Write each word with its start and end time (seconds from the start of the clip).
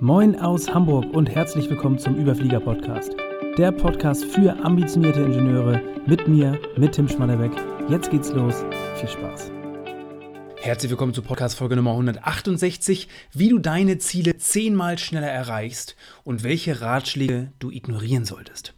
Moin 0.00 0.38
aus 0.38 0.68
Hamburg 0.68 1.06
und 1.14 1.30
herzlich 1.30 1.70
willkommen 1.70 1.98
zum 1.98 2.16
Überflieger 2.16 2.60
Podcast. 2.60 3.16
Der 3.56 3.72
Podcast 3.72 4.26
für 4.26 4.54
ambitionierte 4.62 5.22
Ingenieure 5.22 5.80
mit 6.06 6.28
mir, 6.28 6.60
mit 6.76 6.92
Tim 6.92 7.08
Schmannerbeck. 7.08 7.52
Jetzt 7.88 8.10
geht's 8.10 8.30
los. 8.30 8.62
Viel 8.96 9.08
Spaß. 9.08 9.50
Herzlich 10.58 10.90
willkommen 10.90 11.14
zu 11.14 11.22
Podcast 11.22 11.56
Folge 11.56 11.76
Nummer 11.76 11.92
168, 11.92 13.08
wie 13.32 13.48
du 13.48 13.58
deine 13.58 13.96
Ziele 13.96 14.36
zehnmal 14.36 14.98
schneller 14.98 15.30
erreichst 15.30 15.96
und 16.24 16.42
welche 16.42 16.82
Ratschläge 16.82 17.52
du 17.58 17.70
ignorieren 17.70 18.26
solltest. 18.26 18.74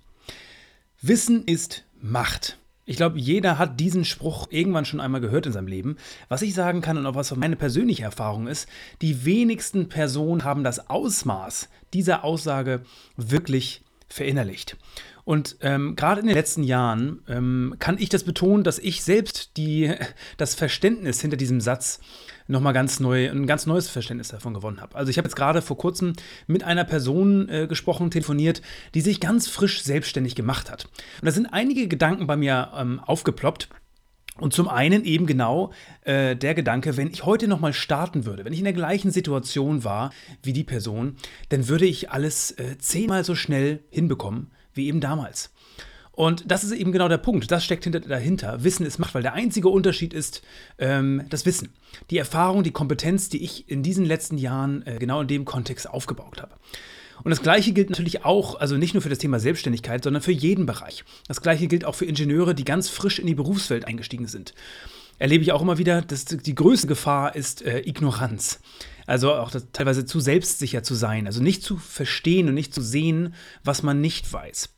Wissen 1.03 1.43
ist 1.43 1.85
Macht. 2.01 2.59
Ich 2.89 2.97
glaube, 2.97 3.19
jeder 3.19 3.59
hat 3.59 3.79
diesen 3.81 4.07
Spruch 4.07 4.47
irgendwann 4.49 4.87
schon 4.87 4.99
einmal 4.99 5.21
gehört 5.21 5.45
in 5.45 5.53
seinem 5.53 5.67
Leben. 5.67 5.99
Was 6.31 6.41
ich 6.41 6.55
sagen 6.55 6.81
kann 6.81 6.97
und 6.97 7.05
auch 7.05 7.17
was 7.17 7.37
meine 7.37 7.55
persönliche 7.55 8.05
Erfahrung 8.05 8.47
ist, 8.47 8.67
die 9.03 9.27
wenigsten 9.27 9.91
Personen 9.91 10.43
haben 10.43 10.65
das 10.65 10.89
Ausmaß 10.89 11.69
dieser 11.93 12.25
Aussage 12.25 12.81
wirklich 13.19 13.83
verinnerlicht. 14.09 14.79
Und 15.25 15.59
ähm, 15.61 15.97
gerade 15.97 16.23
in 16.23 16.29
den 16.29 16.37
letzten 16.37 16.63
Jahren 16.63 17.21
ähm, 17.29 17.75
kann 17.79 17.99
ich 17.99 18.09
das 18.09 18.25
betonen, 18.25 18.65
dass 18.65 18.79
ich 18.79 19.03
selbst 19.03 19.59
die, 19.59 19.95
das 20.39 20.55
Verständnis 20.55 21.21
hinter 21.21 21.37
diesem 21.37 21.61
Satz 21.61 22.01
nochmal 22.49 22.73
ganz 22.73 22.99
neu, 22.99 23.31
ein 23.31 23.47
ganz 23.47 23.67
neues 23.67 23.89
Verständnis 23.89 24.29
davon 24.29 24.55
gewonnen 24.55 24.81
habe. 24.81 24.97
Also 24.97 25.11
ich 25.11 25.19
habe 25.19 25.29
jetzt 25.29 25.37
gerade 25.37 25.63
vor 25.63 25.79
kurzem 25.79 26.15
mit 26.47 26.65
einer 26.65 26.85
Person 26.85 27.49
äh, 27.49 27.67
gesprochen, 27.69 28.11
telefoniert, 28.11 28.63
die 28.95 29.01
sich 29.01 29.21
ganz 29.21 29.49
frisch 29.49 29.83
selbstständig 29.83 30.35
gemacht 30.35 30.71
hat. 30.71 30.87
Und 31.21 31.27
da 31.27 31.31
sind 31.31 31.47
einige 31.47 31.87
Gedanken 31.87 32.27
bei 32.27 32.37
mir 32.37 32.73
ähm, 32.77 33.01
aufgeploppt. 33.01 33.69
Und 34.41 34.53
zum 34.53 34.69
einen 34.69 35.05
eben 35.05 35.27
genau 35.27 35.73
äh, 36.03 36.37
der 36.37 36.55
Gedanke, 36.55 36.97
wenn 36.97 37.11
ich 37.11 37.25
heute 37.25 37.49
nochmal 37.49 37.73
starten 37.73 38.25
würde, 38.25 38.45
wenn 38.45 38.53
ich 38.53 38.61
in 38.61 38.65
der 38.65 38.73
gleichen 38.73 39.11
Situation 39.11 39.83
war 39.83 40.13
wie 40.43 40.53
die 40.53 40.65
Person, 40.65 41.17
dann 41.49 41.69
würde 41.69 41.87
ich 41.87 42.11
alles 42.11 42.53
äh, 42.53 42.79
zehnmal 42.79 43.25
so 43.25 43.35
schnell 43.35 43.81
hinbekommen 43.91 44.53
wie 44.75 44.87
eben 44.87 45.01
damals. 45.01 45.51
Und 46.19 46.51
das 46.51 46.65
ist 46.65 46.73
eben 46.73 46.91
genau 46.91 47.07
der 47.07 47.19
Punkt. 47.19 47.49
Das 47.49 47.65
steckt 47.65 47.85
hinter, 47.85 48.01
dahinter. 48.01 48.65
Wissen 48.65 48.85
ist 48.85 48.99
Macht, 48.99 49.15
weil 49.15 49.23
der 49.23 49.35
einzige 49.35 49.69
Unterschied 49.69 50.13
ist 50.13 50.43
ähm, 50.81 51.23
das 51.31 51.47
Wissen. 51.47 51.69
Die 52.11 52.19
Erfahrung, 52.19 52.65
die 52.65 52.73
Kompetenz, 52.73 53.29
die 53.29 53.45
ich 53.45 53.71
in 53.71 53.85
diesen 53.85 54.05
letzten 54.05 54.37
Jahren 54.37 54.85
äh, 54.85 54.99
genau 54.99 55.21
in 55.21 55.29
dem 55.29 55.45
Kontext 55.45 55.89
aufgebaut 55.89 56.43
habe. 56.43 56.57
Und 57.23 57.31
das 57.31 57.41
Gleiche 57.41 57.73
gilt 57.73 57.91
natürlich 57.91 58.25
auch, 58.25 58.59
also 58.59 58.77
nicht 58.77 58.95
nur 58.95 59.03
für 59.05 59.09
das 59.11 59.19
Thema 59.19 59.39
Selbstständigkeit, 59.39 60.03
sondern 60.03 60.21
für 60.21 60.33
jeden 60.33 60.67
Bereich. 60.67 61.05
Das 61.29 61.41
Gleiche 61.41 61.69
gilt 61.69 61.85
auch 61.85 61.95
für 61.95 62.07
Ingenieure, 62.07 62.53
die 62.53 62.65
ganz 62.65 62.89
frisch 62.89 63.21
in 63.21 63.29
die 63.29 63.37
Berufswelt 63.37 63.85
eingestiegen 63.85 64.27
sind. 64.27 64.55
Erlebe 65.21 65.45
ich 65.45 65.53
auch 65.53 65.63
immer 65.63 65.79
wieder, 65.79 66.03
dass 66.03 66.25
die 66.25 66.55
größte 66.57 66.89
Gefahr 66.89 67.37
ist 67.37 67.63
äh, 67.63 67.83
Ignoranz. 67.87 68.59
Also 69.07 69.35
auch 69.35 69.53
teilweise 69.73 70.05
zu 70.05 70.19
selbstsicher 70.19 70.83
zu 70.83 70.97
sein, 70.97 71.27
also 71.29 71.41
nicht 71.41 71.63
zu 71.63 71.77
verstehen 71.77 72.49
und 72.49 72.55
nicht 72.55 72.75
zu 72.75 72.83
sehen, 72.83 73.35
was 73.63 73.85
man 73.85 74.01
nicht 74.01 74.33
weiß. 74.33 74.71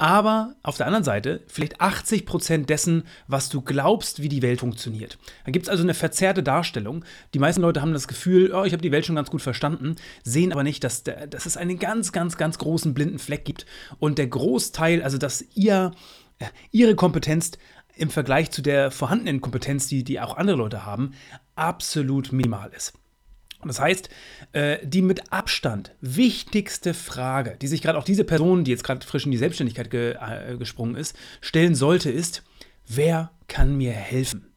Aber 0.00 0.54
auf 0.62 0.76
der 0.76 0.86
anderen 0.86 1.02
Seite 1.02 1.40
vielleicht 1.48 1.80
80% 1.80 2.66
dessen, 2.66 3.02
was 3.26 3.48
du 3.48 3.60
glaubst, 3.60 4.22
wie 4.22 4.28
die 4.28 4.42
Welt 4.42 4.60
funktioniert. 4.60 5.18
Da 5.44 5.50
gibt 5.50 5.66
es 5.66 5.68
also 5.68 5.82
eine 5.82 5.94
verzerrte 5.94 6.44
Darstellung. 6.44 7.04
Die 7.34 7.40
meisten 7.40 7.62
Leute 7.62 7.82
haben 7.82 7.92
das 7.92 8.06
Gefühl, 8.06 8.52
oh, 8.54 8.62
ich 8.62 8.72
habe 8.72 8.82
die 8.82 8.92
Welt 8.92 9.04
schon 9.04 9.16
ganz 9.16 9.28
gut 9.28 9.42
verstanden, 9.42 9.96
sehen 10.22 10.52
aber 10.52 10.62
nicht, 10.62 10.84
dass, 10.84 11.02
der, 11.02 11.26
dass 11.26 11.46
es 11.46 11.56
einen 11.56 11.80
ganz, 11.80 12.12
ganz, 12.12 12.36
ganz 12.36 12.58
großen 12.58 12.94
blinden 12.94 13.18
Fleck 13.18 13.44
gibt 13.44 13.66
und 13.98 14.18
der 14.18 14.28
Großteil, 14.28 15.02
also 15.02 15.18
dass 15.18 15.44
ihr, 15.54 15.90
ihre 16.70 16.94
Kompetenz 16.94 17.50
im 17.98 18.10
Vergleich 18.10 18.50
zu 18.50 18.62
der 18.62 18.90
vorhandenen 18.90 19.40
Kompetenz, 19.40 19.88
die, 19.88 20.04
die 20.04 20.20
auch 20.20 20.36
andere 20.36 20.56
Leute 20.56 20.86
haben, 20.86 21.12
absolut 21.56 22.32
minimal 22.32 22.70
ist. 22.74 22.94
Das 23.64 23.80
heißt, 23.80 24.08
äh, 24.52 24.78
die 24.86 25.02
mit 25.02 25.32
Abstand 25.32 25.94
wichtigste 26.00 26.94
Frage, 26.94 27.56
die 27.60 27.66
sich 27.66 27.82
gerade 27.82 27.98
auch 27.98 28.04
diese 28.04 28.22
Person, 28.22 28.62
die 28.62 28.70
jetzt 28.70 28.84
gerade 28.84 29.04
frisch 29.04 29.24
in 29.24 29.32
die 29.32 29.38
Selbstständigkeit 29.38 29.90
ge 29.90 30.14
äh, 30.14 30.56
gesprungen 30.56 30.94
ist, 30.94 31.16
stellen 31.40 31.74
sollte, 31.74 32.10
ist, 32.10 32.44
wer 32.86 33.32
kann 33.48 33.76
mir 33.76 33.92
helfen? 33.92 34.52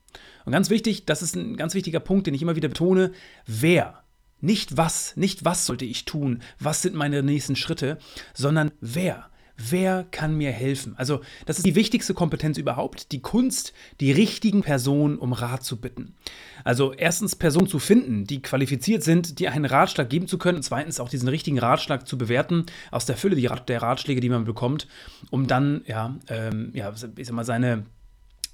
Und 0.46 0.53
ganz 0.53 0.69
wichtig, 0.69 1.06
das 1.06 1.23
ist 1.23 1.35
ein 1.35 1.58
ganz 1.58 1.73
wichtiger 1.73 2.00
Punkt, 2.00 2.28
den 2.28 2.34
ich 2.34 2.41
immer 2.41 2.56
wieder 2.56 2.68
betone, 2.69 3.12
wer. 3.47 4.03
Nicht 4.40 4.78
was, 4.78 5.16
nicht 5.18 5.46
was 5.46 5.66
sollte 5.68 5.85
ich 5.85 6.06
tun, 6.06 6.41
was 6.59 6.81
sind 6.81 6.96
meine 6.96 7.22
nächsten 7.22 7.56
Schritte, 7.56 7.97
sondern 8.34 8.72
wer. 8.81 9.29
Wer 9.58 10.06
kann 10.10 10.36
mir 10.36 10.52
helfen? 10.52 10.96
Also, 10.98 11.22
das 11.46 11.58
ist 11.58 11.66
die 11.66 11.76
wichtigste 11.76 12.14
Kompetenz 12.14 12.58
überhaupt, 12.58 13.12
die 13.12 13.22
Kunst, 13.22 13.74
die 14.00 14.12
richtigen 14.12 14.62
Personen 14.62 15.18
um 15.18 15.34
Rat 15.34 15.64
zu 15.64 15.80
bitten. 15.80 16.16
Also, 16.64 16.94
erstens 16.94 17.36
Personen 17.36 17.68
zu 17.68 17.80
finden, 17.80 18.26
die 18.26 18.42
qualifiziert 18.42 19.04
sind, 19.04 19.40
die 19.40 19.48
einen 19.48 19.66
Ratschlag 19.66 20.10
geben 20.10 20.28
zu 20.28 20.38
können, 20.38 20.58
und 20.58 20.64
zweitens 20.64 21.00
auch 21.00 21.10
diesen 21.10 21.28
richtigen 21.28 21.60
Ratschlag 21.60 22.08
zu 22.08 22.18
bewerten 22.18 22.66
aus 22.92 23.06
der 23.06 23.18
Fülle 23.18 23.36
der 23.36 23.82
Ratschläge, 23.82 24.22
die 24.22 24.30
man 24.30 24.46
bekommt, 24.46 24.88
um 25.30 25.48
dann, 25.48 25.82
ja, 25.86 26.18
ähm, 26.30 26.72
ja 26.74 26.94
ich 27.16 27.28
sag 27.28 27.36
mal, 27.36 27.46
seine 27.46 27.86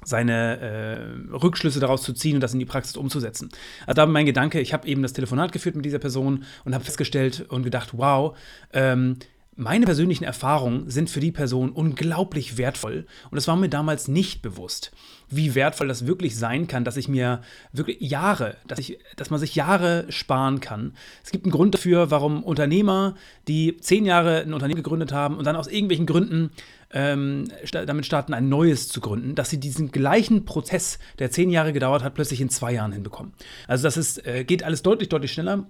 seine 0.03 0.59
äh, 0.59 1.35
Rückschlüsse 1.35 1.79
daraus 1.79 2.03
zu 2.03 2.13
ziehen 2.13 2.35
und 2.35 2.41
das 2.41 2.53
in 2.53 2.59
die 2.59 2.65
Praxis 2.65 2.97
umzusetzen. 2.97 3.49
Also 3.85 3.95
da 3.95 4.05
mein 4.05 4.25
Gedanke, 4.25 4.59
ich 4.59 4.73
habe 4.73 4.87
eben 4.87 5.01
das 5.01 5.13
Telefonat 5.13 5.51
geführt 5.51 5.75
mit 5.75 5.85
dieser 5.85 5.99
Person 5.99 6.43
und 6.65 6.75
habe 6.75 6.83
festgestellt 6.83 7.45
und 7.49 7.63
gedacht, 7.63 7.89
wow, 7.93 8.37
ähm, 8.73 9.17
meine 9.57 9.85
persönlichen 9.85 10.23
Erfahrungen 10.23 10.89
sind 10.89 11.09
für 11.09 11.19
die 11.19 11.31
Person 11.31 11.71
unglaublich 11.71 12.57
wertvoll 12.57 13.07
und 13.31 13.37
es 13.37 13.47
war 13.47 13.55
mir 13.55 13.69
damals 13.69 14.07
nicht 14.07 14.43
bewusst, 14.43 14.91
wie 15.29 15.55
wertvoll 15.55 15.87
das 15.87 16.05
wirklich 16.05 16.37
sein 16.37 16.67
kann, 16.67 16.85
dass 16.85 16.95
ich 16.95 17.07
mir 17.07 17.41
wirklich 17.73 17.99
Jahre, 17.99 18.55
dass, 18.67 18.77
ich, 18.79 18.99
dass 19.15 19.31
man 19.31 19.39
sich 19.39 19.55
Jahre 19.55 20.05
sparen 20.09 20.59
kann. 20.59 20.93
Es 21.23 21.31
gibt 21.31 21.45
einen 21.45 21.51
Grund 21.51 21.73
dafür, 21.73 22.11
warum 22.11 22.43
Unternehmer, 22.43 23.15
die 23.47 23.77
zehn 23.77 24.05
Jahre 24.05 24.41
ein 24.41 24.53
Unternehmen 24.53 24.83
gegründet 24.83 25.11
haben 25.11 25.35
und 25.37 25.45
dann 25.45 25.55
aus 25.55 25.67
irgendwelchen 25.67 26.05
Gründen 26.05 26.51
ähm, 26.91 27.45
damit 27.71 28.05
starten, 28.05 28.33
ein 28.33 28.47
neues 28.47 28.87
zu 28.87 29.01
gründen, 29.01 29.35
dass 29.35 29.49
sie 29.49 29.59
diesen 29.59 29.91
gleichen 29.91 30.45
Prozess, 30.45 30.99
der 31.19 31.31
zehn 31.31 31.49
Jahre 31.49 31.73
gedauert 31.73 32.03
hat, 32.03 32.13
plötzlich 32.13 32.41
in 32.41 32.49
zwei 32.49 32.73
Jahren 32.73 32.93
hinbekommen. 32.93 33.33
Also 33.67 33.83
das 33.83 33.97
ist, 33.97 34.25
äh, 34.25 34.43
geht 34.45 34.63
alles 34.63 34.83
deutlich, 34.83 35.09
deutlich 35.09 35.33
schneller. 35.33 35.65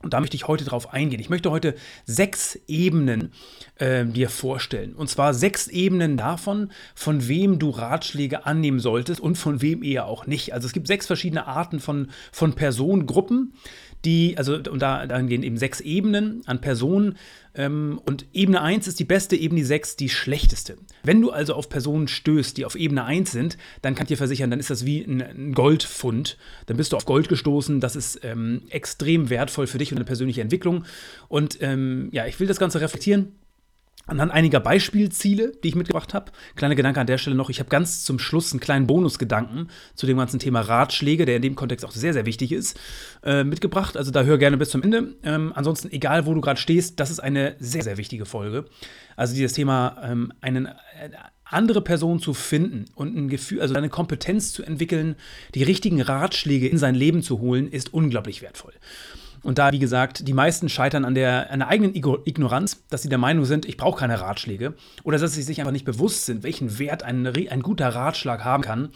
Und 0.00 0.14
da 0.14 0.20
möchte 0.20 0.36
ich 0.36 0.46
heute 0.46 0.64
drauf 0.64 0.92
eingehen. 0.92 1.20
Ich 1.20 1.28
möchte 1.28 1.50
heute 1.50 1.74
sechs 2.04 2.56
Ebenen 2.68 3.32
äh, 3.76 4.04
dir 4.04 4.30
vorstellen. 4.30 4.94
Und 4.94 5.10
zwar 5.10 5.34
sechs 5.34 5.66
Ebenen 5.66 6.16
davon, 6.16 6.70
von 6.94 7.26
wem 7.26 7.58
du 7.58 7.70
Ratschläge 7.70 8.46
annehmen 8.46 8.78
solltest 8.78 9.20
und 9.20 9.36
von 9.36 9.60
wem 9.60 9.82
eher 9.82 10.06
auch 10.06 10.26
nicht. 10.26 10.54
Also 10.54 10.66
es 10.66 10.72
gibt 10.72 10.86
sechs 10.86 11.06
verschiedene 11.06 11.48
Arten 11.48 11.80
von, 11.80 12.10
von 12.30 12.52
Personengruppen 12.52 13.54
die, 14.04 14.36
also 14.38 14.54
und 14.54 14.80
da, 14.80 15.06
da 15.06 15.20
gehen 15.22 15.42
eben 15.42 15.56
sechs 15.56 15.80
Ebenen 15.80 16.42
an 16.46 16.60
Personen. 16.60 17.16
Ähm, 17.54 18.00
und 18.04 18.26
Ebene 18.32 18.62
1 18.62 18.86
ist 18.86 19.00
die 19.00 19.04
beste, 19.04 19.36
Ebene 19.36 19.64
6 19.64 19.96
die 19.96 20.08
schlechteste. 20.08 20.76
Wenn 21.02 21.20
du 21.20 21.30
also 21.30 21.54
auf 21.54 21.68
Personen 21.68 22.06
stößt, 22.06 22.56
die 22.56 22.64
auf 22.64 22.76
Ebene 22.76 23.04
1 23.04 23.32
sind, 23.32 23.58
dann 23.82 23.94
kann 23.94 24.04
ich 24.04 24.08
dir 24.08 24.16
versichern, 24.16 24.50
dann 24.50 24.60
ist 24.60 24.70
das 24.70 24.86
wie 24.86 25.02
ein, 25.02 25.20
ein 25.20 25.52
Goldfund. 25.52 26.36
Dann 26.66 26.76
bist 26.76 26.92
du 26.92 26.96
auf 26.96 27.06
Gold 27.06 27.28
gestoßen. 27.28 27.80
Das 27.80 27.96
ist 27.96 28.20
ähm, 28.22 28.62
extrem 28.70 29.30
wertvoll 29.30 29.66
für 29.66 29.78
dich 29.78 29.90
und 29.90 29.96
deine 29.96 30.06
persönliche 30.06 30.42
Entwicklung. 30.42 30.84
Und 31.28 31.58
ähm, 31.60 32.08
ja, 32.12 32.26
ich 32.26 32.38
will 32.38 32.46
das 32.46 32.58
Ganze 32.58 32.80
reflektieren 32.80 33.32
Anhand 34.08 34.32
einiger 34.32 34.58
Beispielziele, 34.58 35.52
die 35.62 35.68
ich 35.68 35.74
mitgebracht 35.74 36.14
habe. 36.14 36.32
Kleiner 36.56 36.74
Gedanke 36.74 37.00
an 37.00 37.06
der 37.06 37.18
Stelle 37.18 37.36
noch. 37.36 37.50
Ich 37.50 37.60
habe 37.60 37.68
ganz 37.68 38.04
zum 38.04 38.18
Schluss 38.18 38.52
einen 38.52 38.60
kleinen 38.60 38.86
Bonusgedanken 38.86 39.68
zu 39.94 40.06
dem 40.06 40.16
ganzen 40.16 40.38
Thema 40.38 40.62
Ratschläge, 40.62 41.26
der 41.26 41.36
in 41.36 41.42
dem 41.42 41.54
Kontext 41.54 41.84
auch 41.84 41.92
sehr, 41.92 42.14
sehr 42.14 42.24
wichtig 42.24 42.52
ist, 42.52 42.80
äh, 43.22 43.44
mitgebracht. 43.44 43.96
Also 43.96 44.10
da 44.10 44.22
hör 44.22 44.38
gerne 44.38 44.56
bis 44.56 44.70
zum 44.70 44.82
Ende. 44.82 45.14
Ähm, 45.22 45.52
ansonsten, 45.54 45.92
egal 45.92 46.24
wo 46.24 46.32
du 46.32 46.40
gerade 46.40 46.58
stehst, 46.58 46.98
das 47.00 47.10
ist 47.10 47.20
eine 47.20 47.56
sehr, 47.60 47.82
sehr 47.82 47.98
wichtige 47.98 48.24
Folge. 48.24 48.64
Also 49.14 49.34
dieses 49.34 49.52
Thema, 49.52 49.96
ähm, 50.02 50.32
einen, 50.40 50.66
äh, 50.66 51.10
andere 51.44 51.82
Person 51.82 52.20
zu 52.20 52.34
finden 52.34 52.86
und 52.94 53.16
ein 53.16 53.28
Gefühl, 53.28 53.60
also 53.60 53.74
eine 53.74 53.88
Kompetenz 53.88 54.52
zu 54.52 54.62
entwickeln, 54.62 55.16
die 55.54 55.62
richtigen 55.62 56.00
Ratschläge 56.00 56.68
in 56.68 56.78
sein 56.78 56.94
Leben 56.94 57.22
zu 57.22 57.40
holen, 57.40 57.68
ist 57.68 57.92
unglaublich 57.92 58.42
wertvoll. 58.42 58.72
Und 59.42 59.58
da, 59.58 59.72
wie 59.72 59.78
gesagt, 59.78 60.26
die 60.26 60.32
meisten 60.32 60.68
scheitern 60.68 61.04
an 61.04 61.14
der, 61.14 61.50
an 61.50 61.60
der 61.60 61.68
eigenen 61.68 61.94
Ignoranz, 61.94 62.82
dass 62.90 63.02
sie 63.02 63.08
der 63.08 63.18
Meinung 63.18 63.44
sind, 63.44 63.66
ich 63.66 63.76
brauche 63.76 64.00
keine 64.00 64.20
Ratschläge. 64.20 64.74
Oder 65.04 65.18
dass 65.18 65.34
sie 65.34 65.42
sich 65.42 65.60
einfach 65.60 65.72
nicht 65.72 65.84
bewusst 65.84 66.26
sind, 66.26 66.42
welchen 66.42 66.78
Wert 66.78 67.02
ein, 67.02 67.26
ein 67.26 67.62
guter 67.62 67.88
Ratschlag 67.88 68.44
haben 68.44 68.62
kann. 68.62 68.90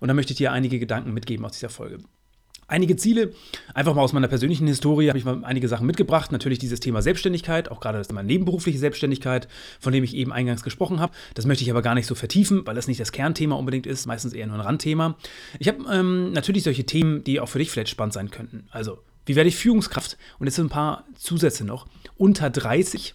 Und 0.00 0.08
da 0.08 0.14
möchte 0.14 0.32
ich 0.32 0.38
dir 0.38 0.52
einige 0.52 0.78
Gedanken 0.78 1.14
mitgeben 1.14 1.44
aus 1.44 1.52
dieser 1.52 1.68
Folge. 1.70 1.98
Einige 2.66 2.96
Ziele, 2.96 3.32
einfach 3.74 3.94
mal 3.94 4.00
aus 4.00 4.14
meiner 4.14 4.28
persönlichen 4.28 4.66
Historie 4.66 5.08
habe 5.08 5.18
ich 5.18 5.24
mal 5.24 5.44
einige 5.44 5.68
Sachen 5.68 5.86
mitgebracht. 5.86 6.32
Natürlich 6.32 6.58
dieses 6.58 6.80
Thema 6.80 7.02
Selbstständigkeit, 7.02 7.70
auch 7.70 7.78
gerade 7.78 7.98
das 7.98 8.08
Thema 8.08 8.22
nebenberufliche 8.22 8.78
Selbstständigkeit, 8.78 9.48
von 9.80 9.92
dem 9.92 10.02
ich 10.02 10.14
eben 10.14 10.32
eingangs 10.32 10.62
gesprochen 10.62 10.98
habe. 10.98 11.12
Das 11.34 11.44
möchte 11.44 11.62
ich 11.62 11.70
aber 11.70 11.82
gar 11.82 11.94
nicht 11.94 12.06
so 12.06 12.14
vertiefen, 12.14 12.66
weil 12.66 12.74
das 12.74 12.88
nicht 12.88 13.00
das 13.00 13.12
Kernthema 13.12 13.54
unbedingt 13.56 13.86
ist, 13.86 14.06
meistens 14.06 14.32
eher 14.32 14.46
nur 14.46 14.56
ein 14.56 14.62
Randthema. 14.62 15.16
Ich 15.58 15.68
habe 15.68 15.84
ähm, 15.92 16.32
natürlich 16.32 16.62
solche 16.62 16.84
Themen, 16.84 17.22
die 17.22 17.38
auch 17.38 17.48
für 17.48 17.58
dich 17.58 17.70
vielleicht 17.70 17.90
spannend 17.90 18.14
sein 18.14 18.30
könnten. 18.30 18.66
Also, 18.70 18.98
wie 19.26 19.36
werde 19.36 19.48
ich 19.48 19.56
Führungskraft? 19.56 20.16
Und 20.38 20.46
jetzt 20.46 20.56
sind 20.56 20.66
ein 20.66 20.70
paar 20.70 21.04
Zusätze 21.16 21.64
noch. 21.64 21.86
Unter 22.16 22.50
30 22.50 23.14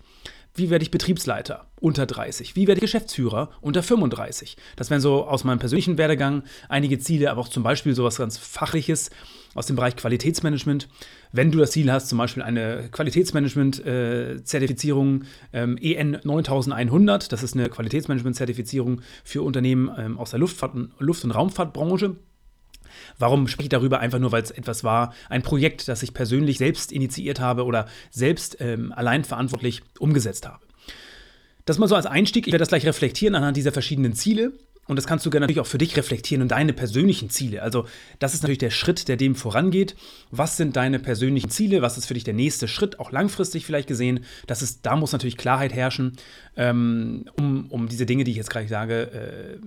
wie 0.59 0.69
werde 0.69 0.83
ich 0.83 0.91
Betriebsleiter? 0.91 1.65
Unter 1.79 2.05
30. 2.05 2.57
Wie 2.57 2.67
werde 2.67 2.79
ich 2.79 2.81
Geschäftsführer? 2.81 3.49
Unter 3.61 3.81
35. 3.81 4.57
Das 4.75 4.89
wären 4.89 4.99
so 4.99 5.25
aus 5.25 5.45
meinem 5.45 5.59
persönlichen 5.59 5.97
Werdegang 5.97 6.43
einige 6.67 6.99
Ziele, 6.99 7.31
aber 7.31 7.39
auch 7.39 7.47
zum 7.47 7.63
Beispiel 7.63 7.95
sowas 7.95 8.17
ganz 8.17 8.37
Fachliches 8.37 9.09
aus 9.55 9.67
dem 9.67 9.77
Bereich 9.77 9.95
Qualitätsmanagement. 9.95 10.89
Wenn 11.31 11.51
du 11.51 11.59
das 11.59 11.71
Ziel 11.71 11.89
hast, 11.91 12.09
zum 12.09 12.17
Beispiel 12.17 12.43
eine 12.43 12.89
Qualitätsmanagement-Zertifizierung 12.91 15.23
ähm, 15.53 15.77
EN 15.77 16.17
9100, 16.23 17.31
das 17.31 17.41
ist 17.41 17.55
eine 17.55 17.69
Qualitätsmanagement-Zertifizierung 17.69 18.99
für 19.23 19.43
Unternehmen 19.43 19.89
ähm, 19.97 20.17
aus 20.17 20.31
der 20.31 20.41
Luftfahrt- 20.41 20.89
Luft- 20.99 21.23
und 21.23 21.31
Raumfahrtbranche. 21.31 22.17
Warum 23.19 23.47
spreche 23.47 23.65
ich 23.65 23.69
darüber? 23.69 23.99
Einfach 23.99 24.19
nur, 24.19 24.31
weil 24.31 24.41
es 24.41 24.51
etwas 24.51 24.83
war, 24.83 25.13
ein 25.29 25.43
Projekt, 25.43 25.87
das 25.87 26.01
ich 26.01 26.13
persönlich 26.13 26.57
selbst 26.57 26.91
initiiert 26.91 27.39
habe 27.39 27.65
oder 27.65 27.87
selbst 28.09 28.57
ähm, 28.59 28.93
allein 28.93 29.23
verantwortlich 29.23 29.83
umgesetzt 29.99 30.47
habe. 30.47 30.59
Das 31.65 31.77
mal 31.77 31.87
so 31.87 31.95
als 31.95 32.07
Einstieg. 32.07 32.47
Ich 32.47 32.53
werde 32.53 32.63
das 32.63 32.69
gleich 32.69 32.85
reflektieren 32.85 33.35
anhand 33.35 33.55
dieser 33.55 33.71
verschiedenen 33.71 34.13
Ziele. 34.13 34.53
Und 34.87 34.95
das 34.95 35.05
kannst 35.05 35.23
du 35.23 35.29
gerne 35.29 35.43
natürlich 35.43 35.59
auch 35.59 35.67
für 35.67 35.77
dich 35.77 35.95
reflektieren 35.97 36.41
und 36.41 36.47
deine 36.47 36.73
persönlichen 36.73 37.29
Ziele. 37.29 37.61
Also, 37.61 37.85
das 38.17 38.33
ist 38.33 38.41
natürlich 38.41 38.57
der 38.57 38.71
Schritt, 38.71 39.07
der 39.07 39.17
dem 39.17 39.35
vorangeht. 39.35 39.95
Was 40.31 40.57
sind 40.57 40.75
deine 40.75 40.97
persönlichen 40.97 41.51
Ziele? 41.51 41.83
Was 41.83 41.99
ist 41.99 42.07
für 42.07 42.15
dich 42.15 42.23
der 42.23 42.33
nächste 42.33 42.67
Schritt, 42.67 42.99
auch 42.99 43.11
langfristig 43.11 43.67
vielleicht 43.67 43.87
gesehen? 43.87 44.25
Das 44.47 44.63
ist, 44.63 44.87
da 44.87 44.95
muss 44.95 45.11
natürlich 45.11 45.37
Klarheit 45.37 45.73
herrschen, 45.73 46.17
ähm, 46.57 47.25
um, 47.37 47.67
um 47.69 47.87
diese 47.87 48.07
Dinge, 48.07 48.23
die 48.23 48.31
ich 48.31 48.37
jetzt 48.37 48.49
gerade 48.49 48.67
sage, 48.67 49.11
äh, 49.11 49.57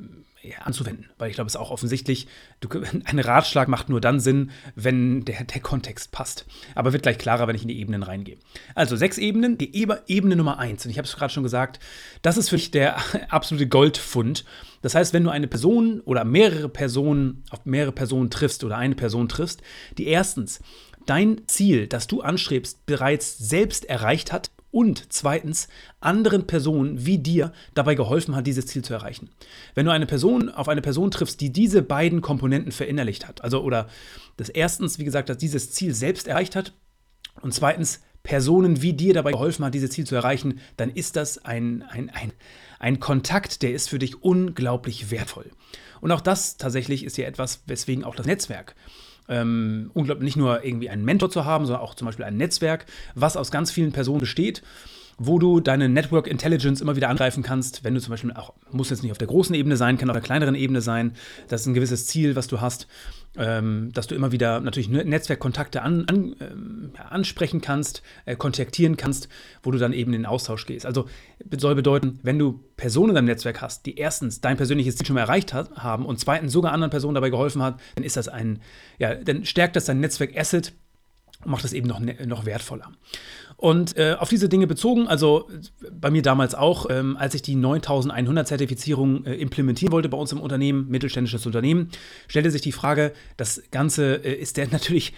anzuwenden. 0.63 1.09
Weil 1.19 1.31
ich 1.31 1.35
glaube, 1.35 1.47
es 1.47 1.55
ist 1.55 1.61
auch 1.61 1.71
offensichtlich, 1.71 2.27
du, 2.61 2.69
ein 3.05 3.19
Ratschlag 3.19 3.69
macht 3.69 3.89
nur 3.89 4.01
dann 4.01 4.21
Sinn, 4.21 4.51
wenn 4.75 5.25
der, 5.25 5.45
der 5.45 5.61
Kontext 5.61 6.13
passt. 6.13 6.47
Aber 6.75 6.93
wird 6.93 7.03
gleich 7.03 7.19
klarer, 7.19 7.47
wenn 7.47 7.57
ich 7.57 7.63
in 7.63 7.69
die 7.69 7.79
Ebenen 7.79 8.03
reingehe. 8.03 8.39
Also 8.75 8.97
sechs 8.97 9.19
Ebenen, 9.19 9.59
die 9.59 9.75
Ebene 9.75 10.37
Nummer 10.37 10.59
eins. 10.59 10.85
Und 10.85 10.91
ich 10.91 10.99
habe 10.99 11.07
es 11.07 11.17
gerade 11.17 11.33
schon 11.33 11.43
gesagt, 11.43 11.81
das 12.23 12.37
ist 12.37 12.49
für 12.49 12.57
dich 12.57 12.71
der 12.71 12.97
absolute 13.31 13.69
Goldfund. 13.69 14.45
Das 14.83 14.95
heißt, 14.95 15.13
wenn 15.13 15.25
du 15.25 15.31
eine 15.31 15.49
Person 15.49 16.01
oder 16.01 16.25
mehrere 16.25 16.69
Personen 16.69 17.45
auf 17.51 17.65
mehrere 17.65 17.93
Personen 17.93 18.31
triffst 18.31 18.65
oder 18.65 18.77
eine 18.77 18.95
Person 18.95 19.29
triffst, 19.29 19.63
die 19.97 20.07
erstens 20.07 20.61
dein 21.07 21.43
Ziel, 21.47 21.87
das 21.87 22.07
du 22.07 22.21
anstrebst, 22.21 22.85
bereits 22.87 23.39
selbst 23.39 23.85
erreicht 23.85 24.33
hat 24.33 24.51
und 24.73 25.13
zweitens 25.13 25.69
anderen 26.01 26.47
Personen 26.49 27.07
wie 27.07 27.19
dir 27.19 27.53
dabei 27.75 27.95
geholfen 27.95 28.35
hat, 28.35 28.47
dieses 28.47 28.67
Ziel 28.67 28.83
zu 28.83 28.93
erreichen. 28.93 29.31
Wenn 29.75 29.87
du 29.87 29.93
eine 29.93 30.07
Person 30.07 30.49
auf 30.49 30.69
eine 30.69 30.83
Person 30.83 31.13
triffst, 31.13 31.41
die 31.41 31.53
diese 31.53 31.83
beiden 31.83 32.21
Komponenten 32.21 32.73
verinnerlicht 32.73 33.29
hat, 33.29 33.45
also 33.45 33.63
oder 33.63 33.89
das 34.37 34.49
erstens, 34.49 34.99
wie 34.99 35.05
gesagt, 35.05 35.29
dass 35.29 35.39
dieses 35.39 35.71
Ziel 35.71 35.95
selbst 35.95 36.27
erreicht 36.27 36.57
hat 36.57 36.73
und 37.43 37.55
zweitens 37.55 38.01
Personen 38.23 38.83
wie 38.83 38.93
dir 38.93 39.15
dabei 39.15 39.33
geholfen 39.33 39.65
hat, 39.65 39.75
dieses 39.75 39.91
Ziel 39.91 40.07
zu 40.07 40.15
erreichen, 40.15 40.61
dann 40.77 40.91
ist 40.91 41.17
das 41.17 41.45
ein, 41.45 41.83
ein, 41.83 42.09
ein, 42.11 42.33
ein 42.79 43.01
Kontakt, 43.01 43.63
der 43.63 43.73
ist 43.73 43.91
für 43.91 43.99
dich 43.99 44.23
unglaublich 44.23 45.11
wertvoll. 45.11 45.51
Und 46.01 46.13
auch 46.13 46.21
das 46.21 46.57
tatsächlich 46.57 47.05
ist 47.05 47.17
ja 47.17 47.27
etwas, 47.27 47.63
weswegen 47.67 48.05
auch 48.05 48.15
das 48.15 48.27
Netzwerk 48.27 48.75
ähm, 49.29 49.91
unglaublich 49.95 50.25
nicht 50.25 50.37
nur 50.37 50.65
irgendwie 50.65 50.91
einen 50.91 51.05
Mentor 51.05 51.31
zu 51.31 51.45
haben, 51.45 51.67
sondern 51.67 51.83
auch 51.83 51.95
zum 51.95 52.07
Beispiel 52.07 52.25
ein 52.25 52.37
Netzwerk, 52.37 52.87
was 53.15 53.37
aus 53.37 53.51
ganz 53.51 53.71
vielen 53.71 53.93
Personen 53.93 54.21
besteht 54.21 54.63
wo 55.19 55.39
du 55.39 55.61
deine 55.61 55.89
Network 55.89 56.27
Intelligence 56.27 56.81
immer 56.81 56.97
wieder 56.97 57.09
angreifen 57.09 57.43
kannst, 57.43 57.85
wenn 57.85 57.95
du 57.95 58.01
zum 58.01 58.11
Beispiel 58.11 58.33
auch, 58.33 58.55
muss 58.71 58.91
jetzt 58.91 59.03
nicht 59.03 59.13
auf 59.13 59.19
der 59.19 59.29
großen 59.29 59.55
Ebene 59.55 59.77
sein, 59.77 59.99
kann 59.99 60.11
auf 60.11 60.15
der 60.15 60.23
kleineren 60.23 60.55
Ebene 60.55 60.81
sein, 60.81 61.13
das 61.49 61.63
ist 61.63 61.67
ein 61.67 61.75
gewisses 61.75 62.07
Ziel, 62.07 62.37
was 62.37 62.47
du 62.47 62.61
hast, 62.61 62.87
ähm, 63.37 63.91
dass 63.93 64.07
du 64.07 64.15
immer 64.15 64.33
wieder 64.33 64.61
natürlich 64.61 64.89
Netzwerkkontakte 64.89 65.83
an, 65.83 66.05
an, 66.07 66.37
ähm, 66.41 66.93
ansprechen 67.09 67.61
kannst, 67.61 68.03
äh, 68.27 68.37
kontaktieren 68.37 68.97
kannst, 68.97 69.29
wo 69.63 69.71
du 69.71 69.79
dann 69.79 69.93
eben 69.93 70.13
in 70.13 70.23
den 70.23 70.27
Austausch 70.27 70.67
gehst. 70.67 70.85
Also 70.85 71.07
soll 71.57 71.75
bedeuten, 71.75 72.19
wenn 72.23 72.39
du 72.39 72.61
Personen 72.77 73.11
in 73.11 73.15
deinem 73.15 73.25
Netzwerk 73.27 73.63
hast, 73.63 73.87
die 73.87 73.97
erstens 73.97 74.41
dein 74.41 74.57
persönliches 74.57 74.97
Ziel 74.97 75.07
schon 75.07 75.15
mal 75.15 75.23
erreicht 75.23 75.55
hat, 75.55 75.77
haben 75.77 76.05
und 76.05 76.19
zweitens 76.19 76.53
sogar 76.53 76.73
anderen 76.73 76.91
Personen 76.91 77.15
dabei 77.15 77.31
geholfen 77.31 77.63
hat, 77.63 77.81
dann 77.95 78.05
ist 78.05 78.17
das 78.17 78.29
ein, 78.29 78.61
ja, 78.99 79.15
dann 79.15 79.45
stärkt 79.45 79.77
das 79.77 79.87
dein 79.87 80.01
Netzwerk-Asset 80.01 80.69
und 80.69 80.82
macht 81.45 81.65
es 81.65 81.73
eben 81.73 81.89
noch, 81.89 82.01
ne, 82.01 82.17
noch 82.27 82.45
wertvoller. 82.47 82.91
Und 83.63 83.97
äh, 83.97 84.17
auf 84.19 84.29
diese 84.29 84.49
Dinge 84.49 84.67
bezogen, 84.67 85.07
also 85.07 85.49
bei 85.93 86.11
mir 86.11 86.23
damals 86.23 86.57
auch, 86.57 86.87
ähm, 86.91 87.17
als 87.17 87.35
ich 87.35 87.43
die 87.43 87.55
9100 87.55 88.49
Zertifizierung 88.49 89.25
äh, 89.25 89.35
implementieren 89.35 89.93
wollte 89.93 90.09
bei 90.09 90.19
uns 90.19 90.33
im 90.33 90.41
Unternehmen, 90.41 90.89
mittelständisches 90.89 91.47
Unternehmen, 91.47 91.89
stellte 92.27 92.51
sich 92.51 92.63
die 92.63 92.73
Frage, 92.73 93.13
das 93.37 93.63
Ganze 93.71 94.17
äh, 94.17 94.35
ist 94.35 94.57
der 94.57 94.67
natürlich, 94.73 95.13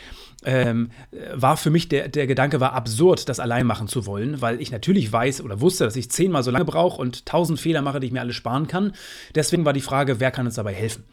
ähm, 0.45 0.91
war 1.33 1.57
für 1.57 1.71
mich 1.71 1.89
der, 1.89 2.09
der 2.09 2.27
Gedanke 2.27 2.61
war 2.61 2.75
absurd, 2.75 3.31
das 3.31 3.41
allein 3.41 3.67
machen 3.67 3.89
zu 3.89 4.05
wollen, 4.05 4.43
weil 4.43 4.61
ich 4.61 4.71
natürlich 4.71 5.11
weiß 5.11 5.41
oder 5.41 5.63
wusste, 5.63 5.85
dass 5.85 5.97
ich 5.97 6.11
zehnmal 6.11 6.43
so 6.43 6.51
lange 6.51 6.67
brauche 6.67 7.01
und 7.01 7.25
tausend 7.25 7.59
Fehler 7.59 7.81
mache, 7.81 7.99
die 7.99 8.09
ich 8.09 8.13
mir 8.13 8.21
alle 8.21 8.35
sparen 8.35 8.67
kann. 8.67 8.93
Deswegen 9.35 9.65
war 9.65 9.73
die 9.73 9.81
Frage, 9.81 10.21
wer 10.21 10.31
kann 10.31 10.45
uns 10.45 10.57
dabei 10.57 10.75
helfen? 10.75 11.05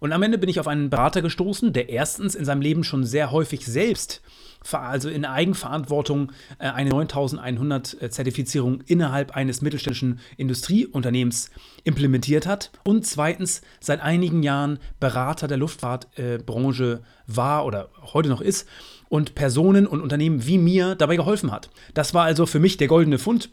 Und 0.00 0.12
am 0.12 0.22
Ende 0.22 0.38
bin 0.38 0.48
ich 0.48 0.60
auf 0.60 0.68
einen 0.68 0.88
Berater 0.90 1.22
gestoßen, 1.22 1.72
der 1.72 1.90
erstens 1.90 2.34
in 2.34 2.46
seinem 2.46 2.62
Leben 2.62 2.84
schon 2.84 3.04
sehr 3.04 3.30
häufig 3.30 3.66
selbst 3.66 4.22
also 4.70 5.08
in 5.08 5.24
Eigenverantwortung 5.24 6.32
äh, 6.58 6.68
eine 6.68 6.90
9100 6.90 8.02
äh, 8.02 8.10
Zertifizierung 8.10 8.82
innerhalb 8.86 9.36
eines 9.36 9.62
mittelständischen 9.62 10.20
Industrieunternehmens 10.36 11.50
implementiert 11.84 12.46
hat 12.46 12.70
und 12.84 13.06
zweitens 13.06 13.62
seit 13.80 14.00
einigen 14.00 14.42
Jahren 14.42 14.78
Berater 15.00 15.48
der 15.48 15.56
Luftfahrtbranche 15.56 17.02
war 17.26 17.66
oder 17.66 17.88
heute 18.12 18.28
noch 18.28 18.40
ist 18.40 18.68
und 19.08 19.34
Personen 19.34 19.86
und 19.86 20.00
Unternehmen 20.00 20.46
wie 20.46 20.58
mir 20.58 20.94
dabei 20.94 21.16
geholfen 21.16 21.52
hat. 21.52 21.70
Das 21.94 22.14
war 22.14 22.24
also 22.24 22.46
für 22.46 22.60
mich 22.60 22.76
der 22.76 22.88
goldene 22.88 23.18
Fund. 23.18 23.50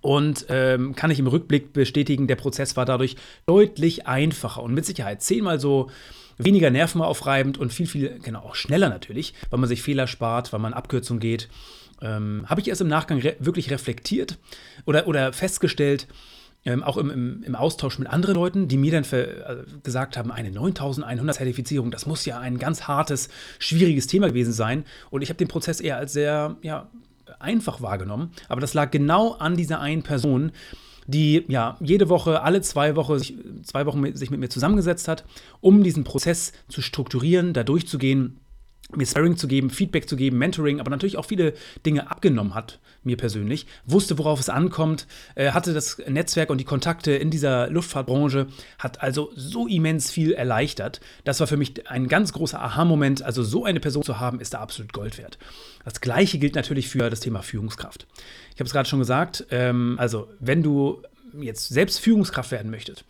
Und 0.00 0.46
ähm, 0.50 0.94
kann 0.94 1.10
ich 1.10 1.18
im 1.18 1.28
Rückblick 1.28 1.72
bestätigen, 1.72 2.26
der 2.26 2.36
Prozess 2.36 2.76
war 2.76 2.84
dadurch 2.84 3.16
deutlich 3.46 4.06
einfacher 4.06 4.62
und 4.62 4.74
mit 4.74 4.84
Sicherheit 4.84 5.22
zehnmal 5.22 5.60
so 5.60 5.88
weniger 6.38 6.70
nervenaufreibend 6.70 7.58
und 7.58 7.72
viel, 7.72 7.86
viel, 7.86 8.18
genau, 8.22 8.40
auch 8.40 8.54
schneller 8.54 8.88
natürlich, 8.88 9.34
weil 9.50 9.60
man 9.60 9.68
sich 9.68 9.82
Fehler 9.82 10.06
spart, 10.06 10.52
weil 10.52 10.60
man 10.60 10.74
Abkürzung 10.74 11.18
geht. 11.18 11.48
Ähm, 12.02 12.44
Habe 12.46 12.60
ich 12.60 12.68
erst 12.68 12.80
im 12.80 12.88
Nachgang 12.88 13.20
re 13.20 13.36
wirklich 13.38 13.70
reflektiert 13.70 14.38
oder, 14.84 15.06
oder 15.06 15.32
festgestellt, 15.32 16.06
ähm, 16.64 16.82
auch 16.82 16.96
im, 16.96 17.10
im, 17.10 17.42
im, 17.42 17.54
Austausch 17.54 17.98
mit 17.98 18.08
anderen 18.08 18.34
Leuten, 18.34 18.68
die 18.68 18.78
mir 18.78 18.90
dann 18.90 19.04
äh, 19.12 19.64
gesagt 19.82 20.16
haben, 20.16 20.30
eine 20.30 20.50
9100 20.50 21.36
Zertifizierung, 21.36 21.90
das 21.90 22.06
muss 22.06 22.24
ja 22.24 22.40
ein 22.40 22.58
ganz 22.58 22.88
hartes, 22.88 23.28
schwieriges 23.58 24.06
Thema 24.06 24.28
gewesen 24.28 24.52
sein. 24.52 24.84
Und 25.10 25.22
ich 25.22 25.28
habe 25.28 25.36
den 25.36 25.48
Prozess 25.48 25.80
eher 25.80 25.98
als 25.98 26.14
sehr 26.14 26.56
ja, 26.62 26.88
einfach 27.38 27.82
wahrgenommen. 27.82 28.30
Aber 28.48 28.60
das 28.60 28.74
lag 28.74 28.90
genau 28.90 29.32
an 29.32 29.56
dieser 29.56 29.80
einen 29.80 30.02
Person, 30.02 30.52
die 31.06 31.44
ja 31.48 31.76
jede 31.80 32.08
Woche, 32.08 32.42
alle 32.42 32.60
zwei 32.60 32.96
Wochen, 32.96 33.18
sich, 33.18 33.36
zwei 33.62 33.86
Wochen 33.86 34.00
mit, 34.00 34.18
sich 34.18 34.30
mit 34.30 34.40
mir 34.40 34.48
zusammengesetzt 34.48 35.08
hat, 35.08 35.24
um 35.60 35.82
diesen 35.82 36.04
Prozess 36.04 36.52
zu 36.68 36.82
strukturieren, 36.82 37.52
da 37.52 37.62
durchzugehen, 37.62 38.40
mir 38.94 39.06
Sparring 39.06 39.36
zu 39.36 39.48
geben, 39.48 39.70
Feedback 39.70 40.08
zu 40.08 40.16
geben, 40.16 40.38
Mentoring, 40.38 40.80
aber 40.80 40.90
natürlich 40.90 41.16
auch 41.16 41.24
viele 41.24 41.54
Dinge 41.84 42.10
abgenommen 42.10 42.54
hat, 42.54 42.78
mir 43.02 43.16
persönlich, 43.16 43.66
wusste, 43.86 44.18
worauf 44.18 44.40
es 44.40 44.48
ankommt, 44.48 45.06
äh, 45.34 45.52
hatte 45.52 45.72
das 45.72 45.98
Netzwerk 46.08 46.50
und 46.50 46.58
die 46.58 46.64
Kontakte 46.64 47.12
in 47.12 47.30
dieser 47.30 47.68
Luftfahrtbranche, 47.70 48.46
hat 48.78 49.02
also 49.02 49.30
so 49.34 49.66
immens 49.66 50.10
viel 50.10 50.32
erleichtert. 50.32 51.00
Das 51.24 51.40
war 51.40 51.46
für 51.46 51.56
mich 51.56 51.88
ein 51.90 52.08
ganz 52.08 52.32
großer 52.32 52.60
Aha-Moment. 52.60 53.22
Also 53.22 53.42
so 53.42 53.64
eine 53.64 53.80
Person 53.80 54.02
zu 54.02 54.20
haben, 54.20 54.40
ist 54.40 54.54
da 54.54 54.60
absolut 54.60 54.92
Gold 54.92 55.18
wert. 55.18 55.38
Das 55.84 56.00
gleiche 56.00 56.38
gilt 56.38 56.54
natürlich 56.54 56.88
für 56.88 57.10
das 57.10 57.20
Thema 57.20 57.42
Führungskraft. 57.42 58.06
Ich 58.54 58.60
habe 58.60 58.66
es 58.66 58.72
gerade 58.72 58.88
schon 58.88 58.98
gesagt, 58.98 59.46
ähm, 59.50 59.96
also 59.98 60.28
wenn 60.40 60.62
du 60.62 61.02
jetzt 61.40 61.68
selbst 61.68 61.98
Führungskraft 61.98 62.50
werden 62.50 62.70
möchtest, 62.70 63.04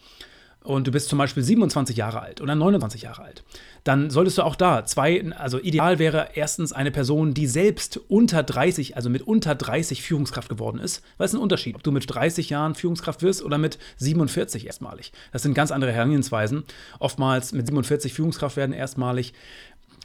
und 0.65 0.87
du 0.87 0.91
bist 0.91 1.09
zum 1.11 1.19
Beispiel 1.19 1.43
27 1.43 1.97
Jahre 1.97 2.23
alt 2.23 2.41
oder 2.41 2.55
29 2.55 3.03
Jahre 3.03 3.23
alt, 3.23 3.45
dann 3.85 4.11
solltest 4.11 4.39
du 4.39 4.43
auch 4.43 4.57
da 4.57 4.85
zwei, 4.87 5.23
also 5.33 5.61
ideal 5.61 5.99
wäre 5.99 6.31
erstens 6.35 6.73
eine 6.73 6.91
Person, 6.91 7.35
die 7.35 7.47
selbst 7.47 8.01
unter 8.09 8.43
30, 8.43 8.97
also 8.97 9.11
mit 9.11 9.23
unter 9.23 9.55
30 9.55 10.03
Führungskraft 10.03 10.49
geworden 10.49 10.81
ist, 10.81 11.05
weil 11.19 11.27
es 11.27 11.33
ist 11.33 11.39
ein 11.39 11.43
Unterschied, 11.43 11.77
ob 11.77 11.83
du 11.83 11.93
mit 11.93 12.13
30 12.13 12.49
Jahren 12.51 12.75
Führungskraft 12.75 13.23
wirst 13.23 13.43
oder 13.43 13.59
mit 13.59 13.79
47 13.99 14.67
erstmalig. 14.67 15.13
Das 15.33 15.43
sind 15.43 15.55
ganz 15.55 15.71
andere 15.71 15.93
Herangehensweisen. 15.93 16.65
Oftmals 16.99 17.53
mit 17.53 17.67
47 17.67 18.15
Führungskraft 18.15 18.57
werden 18.57 18.73
erstmalig 18.73 19.35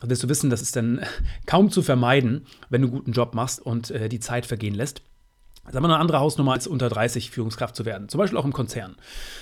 wirst 0.01 0.24
du 0.24 0.30
wissen, 0.30 0.50
das 0.50 0.62
ist 0.62 0.75
dann 0.75 1.01
kaum 1.46 1.72
zu 1.72 1.82
vermeiden, 1.82 2.46
wenn 2.70 2.82
du 2.82 2.88
einen 2.88 2.96
guten 2.98 3.12
Job 3.12 3.34
machst 3.34 3.62
und 3.62 3.92
äh, 3.92 4.10
die 4.10 4.20
Zeit 4.20 4.46
vergehen 4.46 4.75
lässt. 4.75 5.01
Ist 5.69 5.75
aber 5.75 5.85
eine 5.85 5.97
andere 5.97 6.19
Hausnummer, 6.19 6.53
als 6.53 6.67
unter 6.67 6.89
30 6.89 7.31
Führungskraft 7.31 7.75
zu 7.75 7.85
werden. 7.85 8.09
Zum 8.09 8.17
Beispiel 8.17 8.38
auch 8.38 8.45
im 8.45 8.53
Konzern. 8.53 8.95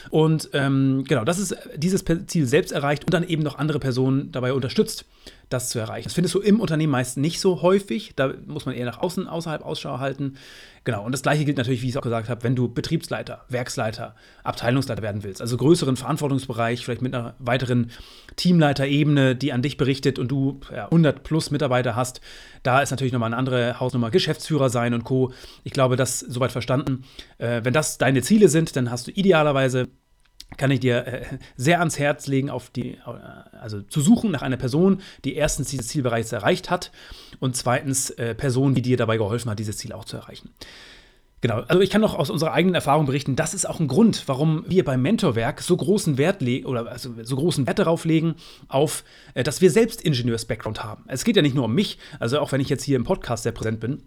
Und 0.10 0.50
ähm, 0.54 1.06
genau, 1.08 1.24
das 1.24 1.40
ist 1.40 1.56
dieses 1.76 2.04
Ziel 2.28 2.46
selbst 2.46 2.72
erreicht 2.72 3.06
und 3.06 3.14
dann 3.14 3.24
eben 3.24 3.44
noch 3.44 3.58
andere 3.58 3.80
Personen 3.80 4.32
dabei 4.32 4.54
unterstützt, 4.54 5.06
das 5.50 5.70
zu 5.70 5.80
erreichen. 5.80 6.06
Das 6.06 6.14
findest 6.14 6.36
du 6.36 6.40
im 6.40 6.60
Unternehmen 6.60 6.92
meist 6.92 7.18
nicht 7.18 7.40
so 7.40 7.62
häufig. 7.62 8.14
Da 8.16 8.34
muss 8.46 8.66
man 8.66 8.76
eher 8.76 8.86
nach 8.86 9.00
außen, 9.00 9.28
außerhalb 9.28 9.64
Ausschau 9.64 10.00
halten. 10.00 10.38
Genau. 10.84 11.04
Und 11.04 11.12
das 11.12 11.22
Gleiche 11.22 11.44
gilt 11.46 11.58
natürlich, 11.58 11.82
wie 11.82 11.88
ich 11.88 11.92
es 11.92 11.98
auch 11.98 12.02
gesagt 12.02 12.30
habe, 12.30 12.44
wenn 12.44 12.56
du 12.56 12.70
Betriebsleiter, 12.70 13.44
Werksleiter, 13.50 14.16
Abteilungsleiter 14.44 15.02
werden 15.02 15.24
willst. 15.24 15.42
Also 15.42 15.58
größeren 15.58 15.98
Verantwortungsbereich, 15.98 16.84
vielleicht 16.84 17.02
mit 17.02 17.14
einer 17.14 17.36
weiteren 17.40 17.92
Teamleiterebene, 18.38 19.36
die 19.36 19.52
an 19.52 19.62
dich 19.62 19.78
berichtet 19.78 20.18
und 20.20 20.30
du 20.30 20.60
ja, 20.74 20.86
100 20.86 21.24
plus 21.24 21.52
Mitarbeiter 21.52 21.96
hast. 21.96 22.22
Da 22.64 22.82
ist 22.82 22.92
natürlich 22.92 23.14
nochmal 23.14 23.28
eine 23.28 23.38
andere 23.38 23.80
Hausnummer. 23.80 24.12
Geschäftsführer 24.12 24.70
sein 24.70 24.94
und 24.94 25.04
Co. 25.04 25.34
Ich 25.66 25.74
glaube, 25.74 25.98
das 25.98 26.17
soweit 26.20 26.52
verstanden. 26.52 27.04
Äh, 27.38 27.62
wenn 27.64 27.74
das 27.74 27.98
deine 27.98 28.22
Ziele 28.22 28.50
sind, 28.50 28.76
dann 28.76 28.92
hast 28.92 29.08
du 29.08 29.12
idealerweise 29.12 29.90
kann 30.56 30.72
ich 30.72 30.80
dir 30.80 31.06
äh, 31.06 31.26
sehr 31.58 31.80
ans 31.80 32.00
Herz 32.00 32.28
legen, 32.28 32.50
auf 32.50 32.70
die, 32.70 32.94
äh, 32.94 33.00
also 33.60 33.82
zu 33.82 34.00
suchen 34.00 34.32
nach 34.32 34.42
einer 34.42 34.58
Person, 34.58 35.02
die 35.26 35.36
erstens 35.36 35.70
dieses 35.70 35.90
Ziel 35.90 36.04
bereits 36.04 36.32
erreicht 36.32 36.70
hat 36.70 36.92
und 37.40 37.56
zweitens 37.56 38.12
äh, 38.12 38.34
Person, 38.34 38.74
die 38.74 38.82
dir 38.82 38.98
dabei 38.98 39.18
geholfen 39.18 39.52
hat, 39.52 39.60
dieses 39.60 39.78
Ziel 39.78 39.92
auch 39.92 40.06
zu 40.06 40.16
erreichen. 40.16 40.52
Genau, 41.42 41.60
also 41.68 41.82
ich 41.82 41.92
kann 41.92 42.02
noch 42.02 42.16
aus 42.16 42.32
unserer 42.32 42.54
eigenen 42.54 42.74
Erfahrung 42.74 43.06
berichten, 43.06 43.36
das 43.36 43.54
ist 43.54 43.70
auch 43.70 43.80
ein 43.80 43.88
Grund, 43.88 44.24
warum 44.26 44.64
wir 44.68 44.84
beim 44.84 45.04
Mentorwerk 45.04 45.62
so 45.62 45.78
großen 45.78 46.18
Wert 46.18 46.42
legen 46.42 46.66
oder 46.66 46.88
also 46.88 47.14
so 47.22 47.36
großen 47.36 47.68
Wert 47.68 47.78
darauf 47.78 48.06
legen, 48.06 48.36
auf, 48.70 49.04
dass 49.36 49.62
wir 49.62 49.70
selbst 49.70 50.02
Ingenieurs-Background 50.02 50.84
haben. 50.84 51.04
Es 51.08 51.24
geht 51.24 51.36
ja 51.36 51.44
nicht 51.44 51.54
nur 51.54 51.66
um 51.66 51.76
mich, 51.76 52.00
also 52.20 52.40
auch 52.40 52.52
wenn 52.54 52.62
ich 52.62 52.70
jetzt 52.70 52.84
hier 52.84 52.96
im 52.96 53.04
Podcast 53.04 53.44
sehr 53.44 53.52
präsent 53.52 53.80
bin, 53.80 54.02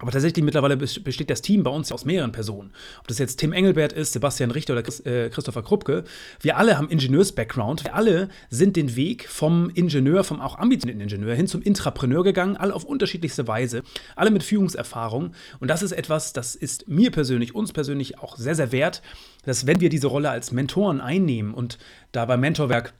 aber 0.00 0.10
tatsächlich 0.10 0.44
mittlerweile 0.44 0.76
besteht 0.76 1.30
das 1.30 1.42
Team 1.42 1.62
bei 1.62 1.70
uns 1.70 1.90
aus 1.92 2.04
mehreren 2.04 2.32
Personen. 2.32 2.72
Ob 3.00 3.08
das 3.08 3.18
jetzt 3.18 3.36
Tim 3.36 3.52
Engelbert 3.52 3.92
ist, 3.92 4.12
Sebastian 4.12 4.50
Richter 4.50 4.74
oder 4.74 5.06
äh, 5.06 5.28
Christopher 5.30 5.62
Kruppke. 5.62 6.04
Wir 6.40 6.56
alle 6.56 6.78
haben 6.78 6.88
Ingenieurs-Background. 6.88 7.84
Wir 7.84 7.94
alle 7.94 8.28
sind 8.50 8.76
den 8.76 8.96
Weg 8.96 9.28
vom 9.28 9.70
Ingenieur, 9.70 10.24
vom 10.24 10.40
auch 10.40 10.58
ambitionierten 10.58 11.02
Ingenieur 11.02 11.34
hin 11.34 11.46
zum 11.46 11.62
Intrapreneur 11.62 12.22
gegangen, 12.24 12.56
alle 12.56 12.74
auf 12.74 12.84
unterschiedlichste 12.84 13.48
Weise, 13.48 13.82
alle 14.16 14.30
mit 14.30 14.42
Führungserfahrung. 14.42 15.32
Und 15.60 15.68
das 15.68 15.82
ist 15.82 15.92
etwas, 15.92 16.32
das 16.32 16.54
ist 16.54 16.88
mir 16.88 17.10
persönlich, 17.10 17.54
uns 17.54 17.72
persönlich 17.72 18.18
auch 18.18 18.36
sehr, 18.36 18.54
sehr 18.54 18.72
wert, 18.72 19.02
dass 19.44 19.66
wenn 19.66 19.80
wir 19.80 19.88
diese 19.88 20.06
Rolle 20.06 20.30
als 20.30 20.52
Mentoren 20.52 21.00
einnehmen 21.00 21.54
und 21.54 21.78
da 22.12 22.24
beim 22.24 22.40
Mentorwerk 22.40 22.94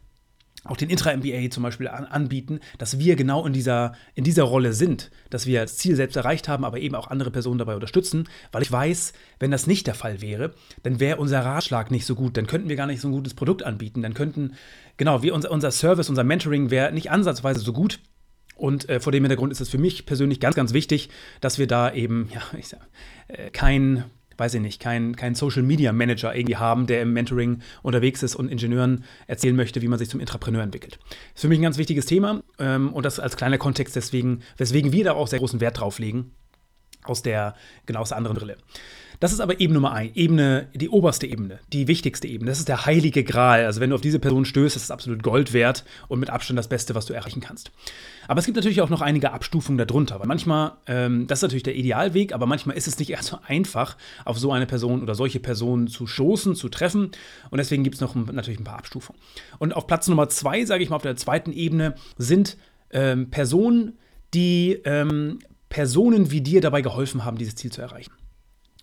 auch 0.68 0.76
den 0.76 0.90
Intra-MBA 0.90 1.50
zum 1.50 1.62
Beispiel 1.62 1.88
an, 1.88 2.04
anbieten, 2.04 2.60
dass 2.78 2.98
wir 2.98 3.16
genau 3.16 3.46
in 3.46 3.52
dieser, 3.52 3.94
in 4.14 4.25
dieser 4.25 4.44
Rolle 4.44 4.72
sind, 4.72 5.10
dass 5.30 5.46
wir 5.46 5.62
das 5.62 5.76
Ziel 5.76 5.96
selbst 5.96 6.16
erreicht 6.16 6.48
haben, 6.48 6.64
aber 6.64 6.78
eben 6.78 6.94
auch 6.94 7.08
andere 7.08 7.30
Personen 7.30 7.58
dabei 7.58 7.75
unterstützen, 7.75 8.28
weil 8.52 8.62
ich 8.62 8.70
weiß, 8.70 9.12
wenn 9.38 9.50
das 9.50 9.66
nicht 9.66 9.87
der 9.87 9.94
Fall 9.94 10.20
wäre, 10.20 10.54
dann 10.82 11.00
wäre 11.00 11.18
unser 11.18 11.40
Ratschlag 11.40 11.90
nicht 11.90 12.06
so 12.06 12.14
gut, 12.14 12.37
dann 12.37 12.46
könnten 12.46 12.68
wir 12.68 12.76
gar 12.76 12.87
nicht 12.87 13.00
so 13.00 13.08
ein 13.08 13.12
gutes 13.12 13.34
Produkt 13.34 13.62
anbieten, 13.62 14.02
dann 14.02 14.14
könnten, 14.14 14.54
genau, 14.96 15.22
wir, 15.22 15.34
unser, 15.34 15.50
unser 15.50 15.70
Service, 15.70 16.08
unser 16.08 16.25
Mentoring 16.25 16.70
wäre 16.70 16.92
nicht 16.92 17.10
ansatzweise 17.10 17.60
so 17.60 17.72
gut. 17.72 18.00
Und 18.56 18.88
äh, 18.88 18.98
vor 18.98 19.12
dem 19.12 19.22
Hintergrund 19.22 19.52
ist 19.52 19.60
es 19.60 19.68
für 19.68 19.78
mich 19.78 20.04
persönlich 20.04 20.40
ganz, 20.40 20.56
ganz 20.56 20.72
wichtig, 20.72 21.10
dass 21.40 21.58
wir 21.60 21.68
da 21.68 21.92
eben, 21.92 22.28
ja, 22.34 22.42
ich 22.58 22.66
sag, 22.66 22.80
äh, 23.28 23.50
kein 23.50 24.04
weiß 24.38 24.54
ich 24.54 24.61
nicht, 24.61 24.80
kein, 24.80 25.16
kein 25.16 25.35
Social 25.35 25.62
Media 25.62 25.92
Manager 25.92 26.35
irgendwie 26.35 26.57
haben, 26.57 26.87
der 26.87 27.02
im 27.02 27.12
Mentoring 27.12 27.61
unterwegs 27.83 28.23
ist 28.23 28.37
und 28.37 28.49
Ingenieuren 28.49 29.04
erzählen 29.26 29.57
möchte, 29.57 29.83
wie 29.83 29.88
man 29.88 29.99
sich 29.99 30.09
zum 30.09 30.21
Intrapreneur 30.21 30.62
entwickelt. 30.62 30.99
Das 31.09 31.35
ist 31.35 31.40
für 31.42 31.49
mich 31.49 31.59
ein 31.59 31.62
ganz 31.62 31.78
wichtiges 31.78 32.07
Thema 32.07 32.42
ähm, 32.59 32.92
und 32.92 33.04
das 33.04 33.21
als 33.21 33.37
kleiner 33.37 33.59
Kontext 33.59 33.97
deswegen, 33.97 34.42
weswegen 34.57 34.92
wir 34.92 35.04
da 35.04 35.12
auch 35.12 35.26
sehr 35.26 35.40
großen 35.40 35.61
Wert 35.61 35.80
drauf 35.80 35.99
legen, 35.99 36.33
aus 37.02 37.23
der, 37.23 37.54
genau 37.87 38.00
aus 38.00 38.11
der 38.11 38.18
anderen 38.18 38.37
Brille. 38.37 38.57
Das 39.20 39.32
ist 39.32 39.40
aber 39.40 39.58
Ebene 39.58 39.75
Nummer 39.80 39.92
1, 39.92 40.14
Ebene, 40.14 40.68
die 40.75 40.88
oberste 40.88 41.26
Ebene, 41.26 41.58
die 41.72 41.88
wichtigste 41.88 42.28
Ebene. 42.28 42.50
Das 42.50 42.60
ist 42.60 42.68
der 42.68 42.87
heilige 42.87 43.25
Gral. 43.25 43.64
Also 43.64 43.80
wenn 43.80 43.90
du 43.90 43.96
auf 43.96 44.00
diese 44.00 44.20
Person 44.20 44.44
stößt, 44.44 44.76
ist 44.76 44.84
es 44.84 44.90
absolut 44.92 45.25
Gold 45.25 45.52
wert 45.52 45.84
und 46.06 46.20
mit 46.20 46.30
Abstand 46.30 46.56
das 46.56 46.68
Beste, 46.68 46.94
was 46.94 47.06
du 47.06 47.14
erreichen 47.14 47.40
kannst. 47.40 47.72
Aber 48.28 48.38
es 48.38 48.44
gibt 48.44 48.54
natürlich 48.54 48.80
auch 48.80 48.90
noch 48.90 49.00
einige 49.00 49.32
Abstufungen 49.32 49.84
darunter, 49.84 50.20
weil 50.20 50.28
manchmal, 50.28 50.72
ähm, 50.87 51.26
das 51.26 51.40
ist 51.40 51.42
natürlich 51.42 51.64
der 51.64 51.75
Idealweg, 51.75 52.32
aber 52.32 52.46
manchmal 52.46 52.76
ist 52.76 52.87
es 52.87 52.98
nicht 52.98 53.10
erst 53.10 53.28
so 53.28 53.38
einfach, 53.44 53.96
auf 54.25 54.38
so 54.38 54.52
eine 54.52 54.66
Person 54.66 55.02
oder 55.02 55.16
solche 55.16 55.40
Personen 55.40 55.88
zu 55.88 56.06
stoßen, 56.06 56.54
zu 56.54 56.68
treffen. 56.68 57.10
Und 57.50 57.58
deswegen 57.58 57.82
gibt 57.82 57.96
es 57.96 58.00
noch 58.00 58.14
natürlich 58.14 58.60
ein 58.60 58.64
paar 58.64 58.78
Abstufungen. 58.78 59.20
Und 59.58 59.75
auf 59.75 59.88
Platz 59.88 60.06
Nummer 60.06 60.28
2, 60.28 60.64
sage 60.64 60.84
ich 60.84 60.90
mal, 60.90 60.96
auf 60.96 61.02
der 61.02 61.16
zweiten 61.16 61.52
Ebene 61.52 61.96
sind 62.18 62.56
ähm, 62.90 63.30
Personen, 63.30 63.98
die 64.32 64.78
ähm, 64.84 65.40
Personen 65.70 66.30
wie 66.30 66.40
dir 66.40 66.60
dabei 66.60 66.82
geholfen 66.82 67.25
haben, 67.25 67.37
dieses 67.37 67.56
Ziel 67.56 67.72
zu 67.72 67.80
erreichen. 67.80 68.12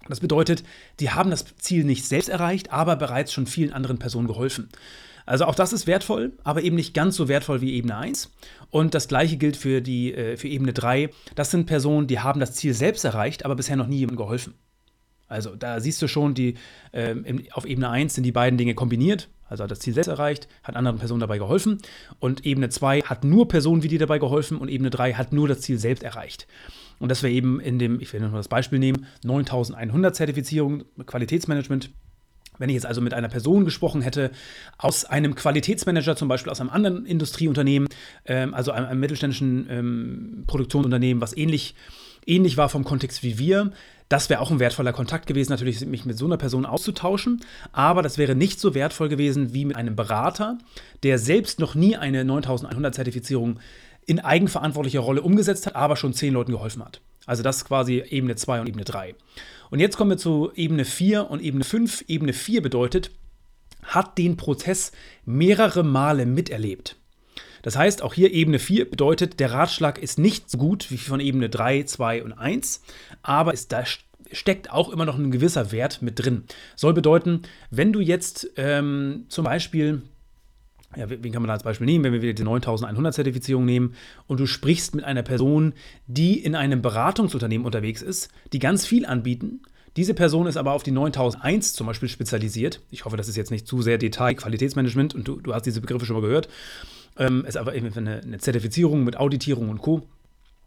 Das 0.08 0.20
bedeutet, 0.20 0.64
die 1.00 1.12
haben 1.12 1.32
das 1.32 1.46
Ziel 1.58 1.84
nicht 1.84 2.06
selbst 2.06 2.30
erreicht, 2.30 2.72
aber 2.72 2.96
bereits 2.96 3.34
schon 3.34 3.48
vielen 3.48 3.74
anderen 3.74 3.98
Personen 3.98 4.28
geholfen. 4.28 4.70
Also 5.26 5.46
auch 5.46 5.56
das 5.56 5.74
ist 5.74 5.88
wertvoll, 5.88 6.34
aber 6.44 6.62
eben 6.62 6.76
nicht 6.76 6.94
ganz 6.94 7.16
so 7.16 7.28
wertvoll 7.28 7.62
wie 7.62 7.74
Ebene 7.74 7.98
1. 7.98 8.32
Und 8.70 8.94
das 8.94 9.08
gleiche 9.08 9.38
gilt 9.38 9.58
für, 9.58 9.82
die, 9.82 10.14
äh, 10.14 10.38
für 10.38 10.48
Ebene 10.48 10.74
3. 10.74 11.10
Das 11.34 11.50
sind 11.50 11.66
Personen, 11.66 12.08
die 12.08 12.20
haben 12.20 12.40
das 12.40 12.54
Ziel 12.54 12.74
selbst 12.74 13.04
erreicht, 13.06 13.44
aber 13.44 13.56
bisher 13.56 13.76
noch 13.76 13.88
nie 13.88 13.98
jemandem 13.98 14.18
geholfen. 14.18 14.54
Also 15.28 15.56
da 15.56 15.80
siehst 15.80 16.02
du 16.04 16.08
schon, 16.08 16.36
die, 16.36 16.56
äh, 16.92 17.16
auf 17.52 17.66
Ebene 17.66 17.90
1 17.90 18.14
sind 18.14 18.24
die 18.24 18.32
beiden 18.32 18.58
Dinge 18.58 18.76
kombiniert. 18.76 19.30
Also 19.48 19.64
hat 19.64 19.72
das 19.72 19.80
Ziel 19.80 19.94
selbst 19.94 20.08
erreicht, 20.08 20.48
hat 20.64 20.76
anderen 20.76 20.98
Personen 20.98 21.20
dabei 21.20 21.38
geholfen. 21.38 21.80
Und 22.20 22.46
Ebene 22.46 22.70
2 22.70 23.02
hat 23.02 23.24
nur 23.24 23.48
Personen 23.48 23.84
wie 23.84 23.88
dir 23.88 24.00
dabei 24.00 24.20
geholfen 24.20 24.58
und 24.58 24.70
Ebene 24.70 24.90
3 24.90 25.14
hat 25.14 25.34
nur 25.34 25.48
das 25.48 25.62
Ziel 25.62 25.78
selbst 25.78 26.04
erreicht. 26.04 26.48
Und 27.00 27.10
das 27.10 27.24
wäre 27.24 27.34
eben 27.34 27.60
in 27.60 27.80
dem, 27.80 28.00
ich 28.00 28.12
will 28.14 28.22
nur 28.22 28.32
das 28.32 28.48
Beispiel 28.48 28.80
nehmen, 28.80 29.06
9100 29.24 30.16
Zertifizierung, 30.16 30.84
Qualitätsmanagement. 31.06 31.92
Wenn 32.58 32.70
ich 32.70 32.76
jetzt 32.76 32.86
also 32.86 33.02
mit 33.02 33.14
einer 33.14 33.28
Person 33.28 33.66
gesprochen 33.66 34.02
hätte, 34.02 34.32
aus 34.78 35.04
einem 35.04 35.36
Qualitätsmanager, 35.36 36.16
zum 36.16 36.30
Beispiel 36.30 36.52
aus 36.52 36.62
einem 36.62 36.70
anderen 36.70 37.06
Industrieunternehmen, 37.06 37.90
ähm, 38.26 38.54
also 38.54 38.72
einem, 38.72 38.88
einem 38.88 39.00
mittelständischen 39.02 39.68
ähm, 39.70 40.44
Produktionsunternehmen, 40.48 41.22
was 41.22 41.36
ähnlich, 41.36 41.76
ähnlich 42.26 42.56
war 42.56 42.70
vom 42.70 42.86
Kontext 42.86 43.24
wie 43.24 43.38
wir, 43.38 43.72
das 44.08 44.30
wäre 44.30 44.40
auch 44.40 44.52
ein 44.52 44.60
wertvoller 44.60 44.94
Kontakt 44.94 45.26
gewesen, 45.26 45.52
natürlich 45.52 45.84
mich 45.86 46.06
mit 46.06 46.18
so 46.18 46.26
einer 46.26 46.38
Person 46.38 46.66
auszutauschen, 46.66 47.42
aber 47.72 48.04
das 48.04 48.18
wäre 48.18 48.36
nicht 48.36 48.60
so 48.60 48.76
wertvoll 48.76 49.10
gewesen 49.10 49.54
wie 49.54 49.66
mit 49.66 49.76
einem 49.76 49.96
Berater, 49.96 50.60
der 51.02 51.18
selbst 51.18 51.60
noch 51.60 51.74
nie 51.74 51.98
eine 51.98 52.24
9100 52.24 52.94
Zertifizierung 52.94 53.60
in 54.06 54.20
eigenverantwortlicher 54.20 55.00
Rolle 55.00 55.22
umgesetzt 55.22 55.66
hat, 55.66 55.76
aber 55.76 55.96
schon 55.96 56.14
zehn 56.14 56.34
Leuten 56.34 56.52
geholfen 56.52 56.84
hat. 56.84 57.02
Also 57.26 57.44
das 57.44 57.58
ist 57.58 57.66
quasi 57.66 58.04
Ebene 58.08 58.36
2 58.36 58.62
und 58.62 58.68
Ebene 58.68 58.84
3. 58.84 59.16
Und 59.72 59.80
jetzt 59.80 59.98
kommen 59.98 60.12
wir 60.12 60.18
zu 60.18 60.52
Ebene 60.56 60.86
4 60.86 61.30
und 61.30 61.42
Ebene 61.42 61.64
5. 61.64 62.06
Ebene 62.08 62.34
4 62.34 62.62
bedeutet, 62.62 63.12
hat 63.84 64.18
den 64.18 64.38
Prozess 64.38 64.92
mehrere 65.26 65.84
Male 65.84 66.26
miterlebt. 66.26 66.98
Das 67.62 67.76
heißt, 67.76 68.04
auch 68.04 68.14
hier 68.14 68.32
Ebene 68.32 68.60
4 68.60 68.90
bedeutet, 68.90 69.40
der 69.40 69.52
Ratschlag 69.52 69.98
ist 69.98 70.20
nicht 70.20 70.52
so 70.52 70.58
gut 70.60 70.92
wie 70.92 70.98
von 70.98 71.20
Ebene 71.20 71.50
3, 71.50 71.84
2 71.84 72.24
und 72.24 72.34
1, 72.34 72.84
aber 73.24 73.54
ist, 73.54 73.72
da 73.72 73.84
steckt 74.32 74.72
auch 74.72 74.90
immer 74.90 75.06
noch 75.06 75.18
ein 75.18 75.32
gewisser 75.32 75.72
Wert 75.72 76.02
mit 76.02 76.24
drin. 76.24 76.44
Soll 76.76 76.94
bedeuten, 76.94 77.42
wenn 77.72 77.92
du 77.92 78.02
jetzt 78.02 78.52
ähm, 78.58 79.26
zum 79.30 79.46
Beispiel 79.46 80.04
ja, 80.96 81.10
wen 81.10 81.32
kann 81.32 81.42
man 81.42 81.48
da 81.48 81.54
als 81.54 81.64
Beispiel 81.64 81.86
nehmen, 81.86 82.04
wenn 82.04 82.14
wir 82.14 82.22
wieder 82.22 82.34
die 82.34 82.44
9100 82.44 83.14
Zertifizierung 83.14 83.66
nehmen 83.66 83.96
und 84.28 84.40
du 84.40 84.46
sprichst 84.46 84.96
mit 84.96 85.04
einer 85.04 85.24
Person, 85.24 85.74
die 86.08 86.40
in 86.40 86.56
einem 86.56 86.82
Beratungsunternehmen 86.82 87.66
unterwegs 87.66 88.02
ist, 88.02 88.30
die 88.54 88.60
ganz 88.60 88.86
viel 88.86 89.06
anbieten. 89.06 89.62
Diese 89.98 90.14
Person 90.14 90.48
ist 90.48 90.58
aber 90.58 90.74
auf 90.74 90.84
die 90.84 90.92
9001 90.92 91.74
zum 91.74 91.88
Beispiel 91.88 92.10
spezialisiert. 92.10 92.82
Ich 92.92 93.06
hoffe, 93.06 93.16
das 93.16 93.30
ist 93.30 93.38
jetzt 93.38 93.52
nicht 93.52 93.66
zu 93.66 93.82
sehr 93.82 93.98
Detail, 93.98 94.36
Qualitätsmanagement 94.36 95.16
und 95.16 95.28
du, 95.28 95.40
du 95.40 95.54
hast 95.54 95.66
diese 95.66 95.80
Begriffe 95.80 96.06
schon 96.06 96.18
mal 96.18 96.22
gehört. 96.22 96.50
Ähm, 97.18 97.46
ist 97.46 97.56
aber 97.56 97.72
eine, 97.72 98.22
eine 98.22 98.38
Zertifizierung 98.40 99.06
mit 99.06 99.16
Auditierung 99.18 99.70
und 99.70 99.82
Co. 99.82 100.04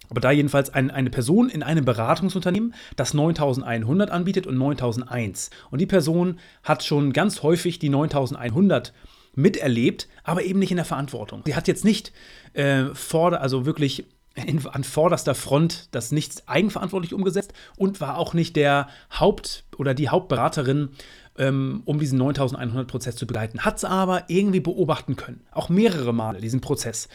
Aber 0.08 0.20
da 0.20 0.30
jedenfalls 0.30 0.70
ein, 0.70 0.90
eine 0.90 1.11
Person 1.11 1.50
in 1.50 1.62
einem 1.62 1.85
Beratungsunternehmen, 1.85 2.75
das 2.97 3.12
9100 3.12 4.11
anbietet 4.11 4.47
und 4.47 4.56
9001. 4.56 5.50
Und 5.70 5.80
die 5.80 5.87
Person 5.87 6.38
hat 6.62 6.82
schon 6.82 7.12
ganz 7.12 7.42
häufig 7.42 7.78
die 7.78 7.90
9100 7.90 8.94
miterlebt, 9.38 10.09
aber 10.25 10.42
eben 10.42 10.59
nicht 10.59 10.73
in 10.73 10.76
der 10.76 10.85
Verantwortung. 10.85 11.42
Sie 11.47 11.54
hat 11.54 11.68
jetzt 11.68 11.85
nicht 11.85 12.12
äh, 12.54 12.87
vor, 12.92 13.40
also 13.40 13.64
wirklich 13.64 14.07
in, 14.35 14.66
an 14.66 14.85
vorderster 14.85 15.35
Front 15.35 15.88
das 15.92 16.12
nicht 16.12 16.42
eigenverantwortlich 16.47 17.14
umgesetzt 17.14 17.52
und 17.76 18.00
war 18.00 18.18
auch 18.18 18.35
nicht 18.35 18.57
der 18.57 18.88
Haupt- 19.12 19.64
oder 19.76 19.95
die 19.95 20.09
Hauptberaterin, 20.09 20.90
ähm, 21.38 21.83
um 21.85 22.00
diesen 22.00 22.21
9100-Prozess 22.21 23.14
zu 23.14 23.26
begleiten. 23.26 23.61
Hat 23.61 23.76
es 23.76 23.85
aber 23.85 24.25
irgendwie 24.28 24.61
beobachten 24.61 25.14
können, 25.14 25.47
auch 25.52 25.68
mehrere 25.68 26.12
Male 26.12 26.40
diesen 26.40 26.61
Prozess. 26.61 27.09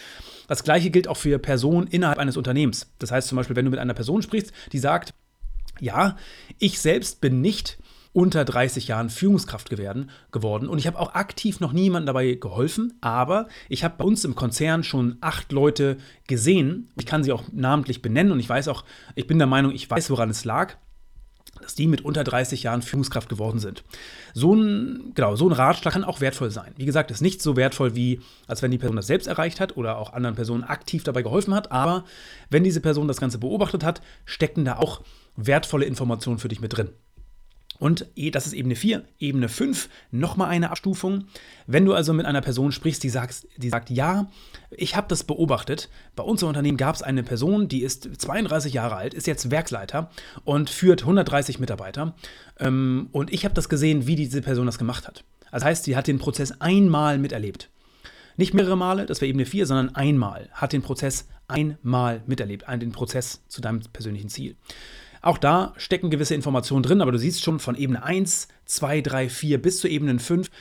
Das 0.47 0.63
gleiche 0.63 0.91
gilt 0.91 1.09
auch 1.09 1.17
für 1.17 1.39
Personen 1.39 1.87
innerhalb 1.87 2.19
eines 2.19 2.37
Unternehmens. 2.37 2.87
Das 2.99 3.11
heißt 3.11 3.27
zum 3.27 3.35
Beispiel, 3.35 3.57
wenn 3.57 3.65
du 3.65 3.71
mit 3.71 3.79
einer 3.79 3.93
Person 3.93 4.21
sprichst, 4.21 4.53
die 4.71 4.79
sagt, 4.79 5.13
ja, 5.79 6.15
ich 6.59 6.79
selbst 6.79 7.19
bin 7.19 7.41
nicht 7.41 7.77
unter 8.13 8.45
30 8.45 8.87
Jahren 8.87 9.09
Führungskraft 9.09 9.69
geworden. 9.69 10.69
Und 10.69 10.77
ich 10.77 10.87
habe 10.87 10.99
auch 10.99 11.15
aktiv 11.15 11.59
noch 11.59 11.73
niemandem 11.73 12.07
dabei 12.07 12.33
geholfen, 12.35 12.93
aber 13.01 13.47
ich 13.69 13.83
habe 13.83 13.95
bei 13.97 14.05
uns 14.05 14.23
im 14.23 14.35
Konzern 14.35 14.83
schon 14.83 15.17
acht 15.19 15.51
Leute 15.51 15.97
gesehen. 16.27 16.89
Ich 16.97 17.07
kann 17.07 17.23
sie 17.23 17.31
auch 17.31 17.43
namentlich 17.51 18.01
benennen 18.03 18.31
und 18.31 18.39
ich 18.39 18.47
weiß 18.47 18.67
auch, 18.67 18.85
ich 19.15 19.27
bin 19.27 19.39
der 19.39 19.47
Meinung, 19.47 19.71
ich 19.71 19.89
weiß, 19.89 20.09
woran 20.11 20.29
es 20.29 20.45
lag. 20.45 20.75
dass 21.61 21.75
die 21.75 21.87
mit 21.87 22.01
unter 22.01 22.23
30 22.23 22.63
Jahren 22.63 22.81
Führungskraft 22.81 23.29
geworden 23.29 23.59
sind. 23.59 23.83
So 24.33 24.53
ein, 24.53 25.11
genau, 25.13 25.35
so 25.35 25.47
ein 25.47 25.53
Ratschlag 25.53 25.93
kann 25.93 26.03
auch 26.03 26.19
wertvoll 26.19 26.49
sein. 26.51 26.73
Wie 26.77 26.85
gesagt, 26.85 27.11
ist 27.11 27.21
nicht 27.21 27.41
so 27.41 27.55
wertvoll, 27.55 27.95
wie 27.95 28.19
als 28.47 28.61
wenn 28.61 28.71
die 28.71 28.79
Person 28.79 28.95
das 28.95 29.07
selbst 29.07 29.27
erreicht 29.27 29.59
hat 29.59 29.77
oder 29.77 29.97
auch 29.97 30.13
anderen 30.13 30.35
Personen 30.35 30.63
aktiv 30.63 31.03
dabei 31.03 31.21
geholfen 31.21 31.53
hat. 31.53 31.71
Aber 31.71 32.05
wenn 32.49 32.63
diese 32.63 32.81
Person 32.81 33.07
das 33.07 33.19
Ganze 33.19 33.37
beobachtet 33.37 33.83
hat, 33.83 34.01
stecken 34.25 34.65
da 34.65 34.77
auch 34.77 35.01
wertvolle 35.35 35.85
Informationen 35.85 36.39
für 36.39 36.49
dich 36.49 36.59
mit 36.59 36.75
drin. 36.75 36.89
Und 37.83 38.07
das 38.15 38.47
ist 38.47 38.53
Ebene 38.53 38.77
4. 38.77 39.03
Ebene 39.19 39.49
5, 39.49 39.89
nochmal 40.09 40.47
eine 40.47 40.71
Abstufung. 40.71 41.25
Wenn 41.67 41.83
du 41.83 41.93
also 41.93 42.13
mit 42.13 42.25
einer 42.25 42.39
Person 42.39 42.71
sprichst, 42.71 43.03
die, 43.03 43.09
sagst, 43.09 43.45
die 43.57 43.67
sagt, 43.67 43.89
ja, 43.89 44.31
ich 44.71 44.95
habe 44.95 45.09
das 45.09 45.25
beobachtet. 45.25 45.89
Bei 46.15 46.23
uns 46.23 46.41
im 46.41 46.47
Unternehmen 46.47 46.77
gab 46.77 46.95
es 46.95 47.01
eine 47.03 47.23
Person, 47.23 47.67
die 47.67 47.83
ist 47.83 48.07
32 48.21 48.71
Jahre 48.71 48.95
alt, 48.95 49.13
ist 49.13 49.27
jetzt 49.27 49.51
Werksleiter 49.51 50.09
und 50.45 50.69
führt 50.69 51.01
130 51.01 51.59
Mitarbeiter. 51.59 52.15
Ähm, 52.57 53.09
und 53.11 53.33
ich 53.33 53.43
habe 53.43 53.53
das 53.53 53.67
gesehen, 53.67 54.07
wie 54.07 54.15
diese 54.15 54.41
Person 54.41 54.65
das 54.65 54.77
gemacht 54.77 55.05
hat. 55.05 55.25
Das 55.51 55.65
heißt, 55.65 55.83
sie 55.83 55.97
hat 55.97 56.07
den 56.07 56.19
Prozess 56.19 56.61
einmal 56.61 57.17
miterlebt. 57.17 57.69
Nicht 58.37 58.53
mehrere 58.53 58.77
Male, 58.77 59.07
das 59.07 59.19
wäre 59.19 59.27
Ebene 59.27 59.45
4, 59.45 59.65
sondern 59.65 59.93
einmal 59.93 60.47
hat 60.53 60.71
den 60.71 60.83
Prozess 60.83 61.27
einmal 61.49 62.23
miterlebt, 62.27 62.63
den 62.65 62.93
Prozess 62.93 63.41
zu 63.49 63.59
deinem 63.59 63.81
persönlichen 63.91 64.29
Ziel. 64.29 64.55
Auch 65.23 65.37
da 65.37 65.73
stecken 65.77 66.09
gewisse 66.09 66.35
Informationen 66.35 66.83
drin, 66.83 67.01
aber 67.01 67.13
du 67.13 67.17
siehst 67.17 67.43
schon 67.43 67.59
von 67.59 67.75
Ebene 67.75 68.03
1, 68.03 68.49
2, 68.65 68.99
3, 68.99 69.29
4 69.29 69.61
bis 69.61 69.79
zur 69.79 69.89
Ebene 69.89 70.19
5 70.19 70.51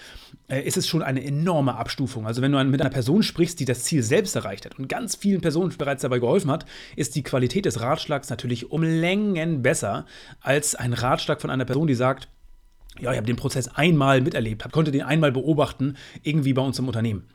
äh, 0.47 0.61
ist 0.63 0.77
es 0.77 0.87
schon 0.87 1.03
eine 1.03 1.25
enorme 1.25 1.75
Abstufung. 1.75 2.29
Also 2.29 2.43
wenn 2.43 2.53
du 2.53 2.63
mit 2.63 2.81
einer 2.81 2.89
Person 2.89 3.25
sprichst, 3.25 3.59
die 3.59 3.65
das 3.65 3.83
Ziel 3.83 4.05
selbst 4.05 4.37
erreicht 4.37 4.65
hat 4.65 4.79
und 4.79 4.89
ganz 4.89 5.17
vielen 5.17 5.41
Personen 5.41 5.75
bereits 5.77 6.03
dabei 6.03 6.21
geholfen 6.21 6.49
hat, 6.49 6.65
ist 6.95 7.17
die 7.17 7.25
Qualität 7.25 7.65
des 7.65 7.81
Ratschlags 7.81 8.31
natürlich 8.31 8.71
um 8.71 8.85
Längen 8.85 9.63
besser 9.63 10.07
als 10.41 10.77
ein 10.77 10.93
Ratschlag 10.93 11.41
von 11.41 11.51
einer 11.51 11.65
Person, 11.65 11.89
die 11.89 11.97
sagt, 11.97 12.29
ja, 13.01 13.11
ich 13.11 13.17
habe 13.17 13.27
den 13.27 13.37
Prozess 13.37 13.67
einmal 13.67 14.21
miterlebt, 14.21 14.71
konnte 14.71 14.93
den 14.93 15.03
einmal 15.03 15.33
beobachten, 15.33 15.97
irgendwie 16.23 16.53
bei 16.53 16.63
uns 16.63 16.79
im 16.79 16.87
Unternehmen. 16.87 17.27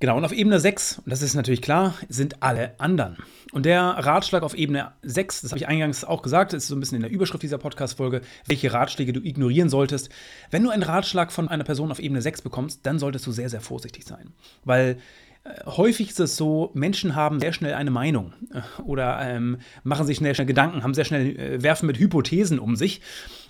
Genau, 0.00 0.16
und 0.16 0.24
auf 0.24 0.32
Ebene 0.32 0.58
6, 0.58 0.98
und 0.98 1.10
das 1.10 1.22
ist 1.22 1.34
natürlich 1.34 1.62
klar, 1.62 1.94
sind 2.08 2.42
alle 2.42 2.78
anderen. 2.78 3.16
Und 3.52 3.64
der 3.64 3.80
Ratschlag 3.82 4.42
auf 4.42 4.54
Ebene 4.54 4.92
6, 5.02 5.42
das 5.42 5.52
habe 5.52 5.58
ich 5.58 5.68
eingangs 5.68 6.04
auch 6.04 6.20
gesagt, 6.20 6.52
ist 6.52 6.66
so 6.66 6.74
ein 6.74 6.80
bisschen 6.80 6.96
in 6.96 7.02
der 7.02 7.10
Überschrift 7.10 7.42
dieser 7.42 7.58
Podcast-Folge, 7.58 8.20
welche 8.46 8.72
Ratschläge 8.72 9.12
du 9.12 9.20
ignorieren 9.20 9.68
solltest. 9.68 10.10
Wenn 10.50 10.64
du 10.64 10.70
einen 10.70 10.82
Ratschlag 10.82 11.30
von 11.30 11.48
einer 11.48 11.64
Person 11.64 11.92
auf 11.92 12.00
Ebene 12.00 12.20
6 12.20 12.42
bekommst, 12.42 12.80
dann 12.84 12.98
solltest 12.98 13.26
du 13.26 13.32
sehr, 13.32 13.48
sehr 13.48 13.60
vorsichtig 13.60 14.04
sein. 14.04 14.32
Weil 14.64 14.98
äh, 15.44 15.64
häufig 15.66 16.10
ist 16.10 16.20
es 16.20 16.36
so, 16.36 16.70
Menschen 16.74 17.14
haben 17.14 17.38
sehr 17.38 17.52
schnell 17.52 17.74
eine 17.74 17.90
Meinung 17.90 18.32
äh, 18.52 18.82
oder 18.82 19.20
ähm, 19.20 19.58
machen 19.84 20.06
sich 20.06 20.16
schnell, 20.18 20.34
schnell 20.34 20.46
Gedanken, 20.46 20.82
haben 20.82 20.94
sehr 20.94 21.04
schnell, 21.04 21.38
äh, 21.38 21.62
werfen 21.62 21.86
mit 21.86 21.98
Hypothesen 21.98 22.58
um 22.58 22.74
sich. 22.76 23.00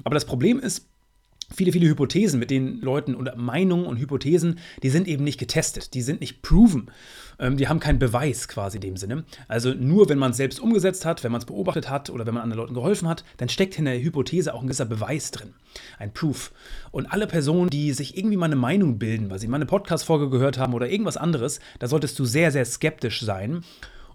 Aber 0.05 0.15
das 0.15 0.27
Problem 0.27 0.61
ist, 0.61 0.89
viele, 1.55 1.73
viele 1.73 1.89
Hypothesen 1.89 2.39
mit 2.39 2.51
den 2.51 2.81
Leuten 2.81 3.15
oder 3.15 3.37
Meinungen 3.37 3.87
und 3.87 3.99
Hypothesen, 3.99 4.59
die 4.83 4.91
sind 4.91 5.09
eben 5.09 5.25
nicht 5.25 5.39
getestet, 5.39 5.95
die 5.95 6.03
sind 6.03 6.21
nicht 6.21 6.43
proven. 6.43 6.91
Ähm, 7.39 7.57
die 7.57 7.69
haben 7.69 7.81
keinen 7.81 7.99
Beweis 7.99 8.49
quasi 8.49 8.77
in 8.79 8.83
dem 8.83 8.97
Sinne. 8.97 9.25
Also 9.49 9.75
nur 9.75 10.09
wenn 10.09 10.19
man 10.19 10.33
es 10.33 10.37
selbst 10.37 10.61
umgesetzt 10.61 11.05
hat, 11.05 11.25
wenn 11.25 11.33
man 11.33 11.41
es 11.41 11.47
beobachtet 11.47 11.91
hat 11.91 12.11
oder 12.11 12.27
wenn 12.27 12.35
man 12.35 12.43
anderen 12.43 12.63
Leuten 12.63 12.75
geholfen 12.75 13.09
hat, 13.09 13.25
dann 13.37 13.49
steckt 13.49 13.79
in 13.79 13.85
der 13.85 14.01
Hypothese 14.01 14.55
auch 14.55 14.61
ein 14.61 14.67
gewisser 14.67 14.87
Beweis 14.87 15.31
drin, 15.31 15.55
ein 15.99 16.13
Proof. 16.13 16.53
Und 16.91 17.07
alle 17.07 17.27
Personen, 17.27 17.71
die 17.71 17.93
sich 17.93 18.17
irgendwie 18.17 18.37
mal 18.37 18.47
eine 18.47 18.57
Meinung 18.57 18.99
bilden, 18.99 19.31
weil 19.31 19.39
sie 19.39 19.49
mal 19.49 19.57
eine 19.57 19.67
Podcast-Folge 19.67 20.31
gehört 20.31 20.59
haben 20.59 20.75
oder 20.75 20.89
irgendwas 20.89 21.17
anderes, 21.17 21.61
da 21.79 21.87
solltest 21.87 22.19
du 22.19 22.25
sehr, 22.25 22.53
sehr 22.53 22.65
skeptisch 22.65 23.23
sein. 23.23 23.65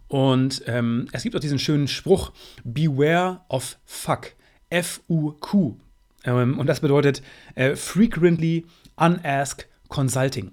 Und 0.07 0.63
ähm, 0.65 1.07
es 1.11 1.23
gibt 1.23 1.35
auch 1.35 1.39
diesen 1.39 1.59
schönen 1.59 1.87
Spruch, 1.87 2.31
Beware 2.63 3.41
of 3.47 3.77
Fuck. 3.85 4.33
F-U-Q. 4.69 5.77
Ähm, 6.25 6.59
und 6.59 6.67
das 6.67 6.81
bedeutet 6.81 7.21
äh, 7.55 7.75
Frequently 7.75 8.65
Unasked 8.97 9.67
Consulting. 9.87 10.51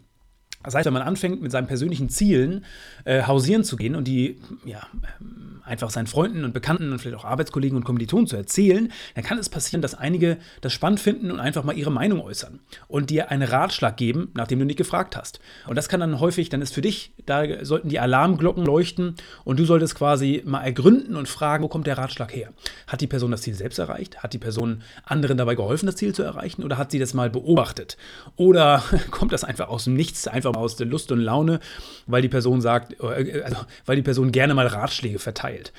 Das 0.67 0.75
heißt, 0.75 0.87
wenn 0.87 0.93
man 0.93 1.03
anfängt, 1.03 1.41
mit 1.41 1.53
seinen 1.53 1.67
persönlichen 1.67 2.11
Zielen 2.11 2.65
äh, 3.05 3.23
hausieren 3.23 3.65
zu 3.65 3.77
gehen 3.77 3.95
und 3.95 4.05
die 4.05 4.39
ja, 4.65 4.87
ähm, 5.21 5.63
einfach 5.67 5.91
seinen 5.91 6.07
Freunden 6.07 6.45
und 6.45 6.55
Bekannten 6.55 6.93
und 6.93 7.01
vielleicht 7.01 7.17
auch 7.17 7.25
Arbeitskollegen 7.25 7.77
und 7.77 7.85
Kommilitonen 7.85 8.27
zu 8.27 8.37
erzählen, 8.37 8.93
dann 9.15 9.25
kann 9.25 9.39
es 9.39 9.49
passieren, 9.49 9.83
dass 9.83 9.95
einige 9.95 10.39
das 10.61 10.73
spannend 10.73 11.01
finden 11.01 11.31
und 11.31 11.41
einfach 11.41 11.65
mal 11.65 11.77
ihre 11.77 11.91
Meinung 11.91 12.21
äußern 12.21 12.61
und 12.89 13.11
dir 13.11 13.31
einen 13.31 13.43
Ratschlag 13.43 13.97
geben, 13.97 14.31
nachdem 14.35 14.61
du 14.61 14.65
nicht 14.65 14.77
gefragt 14.77 15.17
hast. 15.17 15.41
Und 15.67 15.77
das 15.77 15.89
kann 15.89 16.01
dann 16.01 16.21
häufig, 16.21 16.49
dann 16.49 16.63
ist 16.63 16.73
für 16.73 16.83
dich, 16.83 17.13
da 17.27 17.65
sollten 17.65 17.89
die 17.89 17.99
Alarmglocken 17.99 18.65
leuchten 18.65 19.17
und 19.45 19.59
du 19.59 19.65
solltest 19.65 19.95
quasi 19.97 20.43
mal 20.45 20.63
ergründen 20.63 21.17
und 21.17 21.29
fragen, 21.29 21.65
wo 21.65 21.69
kommt 21.69 21.87
der 21.87 21.99
Ratschlag 21.99 22.35
her? 22.35 22.51
Hat 22.87 23.01
die 23.01 23.07
Person 23.07 23.31
das 23.31 23.43
Ziel 23.43 23.55
selbst 23.55 23.79
erreicht? 23.79 24.23
Hat 24.23 24.33
die 24.33 24.39
Person 24.39 24.83
anderen 25.05 25.37
dabei 25.37 25.55
geholfen, 25.55 25.87
das 25.87 25.97
Ziel 25.97 26.15
zu 26.15 26.23
erreichen? 26.23 26.63
Oder 26.63 26.79
hat 26.79 26.91
sie 26.91 26.99
das 26.99 27.15
mal 27.15 27.31
beobachtet? 27.31 27.97
Oder 28.37 28.83
kommt 29.11 29.33
das 29.33 29.45
einfach 29.45 29.69
aus 29.69 29.85
dem 29.85 29.95
Nichts, 29.95 30.29
einfach 30.29 30.56
aus 30.57 30.77
der 30.77 30.87
Lust 30.87 31.13
und 31.13 31.21
Laune, 31.21 31.61
weil 32.07 32.23
die 32.23 32.29
Person 32.29 32.61
sagt, 32.61 33.01
äh, 33.01 33.43
also, 33.43 33.57
weil 33.85 33.97
die 33.97 34.03
Person 34.03 34.33
gerne 34.33 34.55
mal 34.55 34.67
Ratschläge 34.67 35.19
verteilt. 35.19 35.73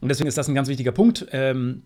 Und 0.00 0.08
deswegen 0.08 0.28
ist 0.28 0.38
das 0.38 0.48
ein 0.48 0.54
ganz 0.54 0.68
wichtiger 0.68 0.92
Punkt. 0.92 1.26
Ähm, 1.32 1.82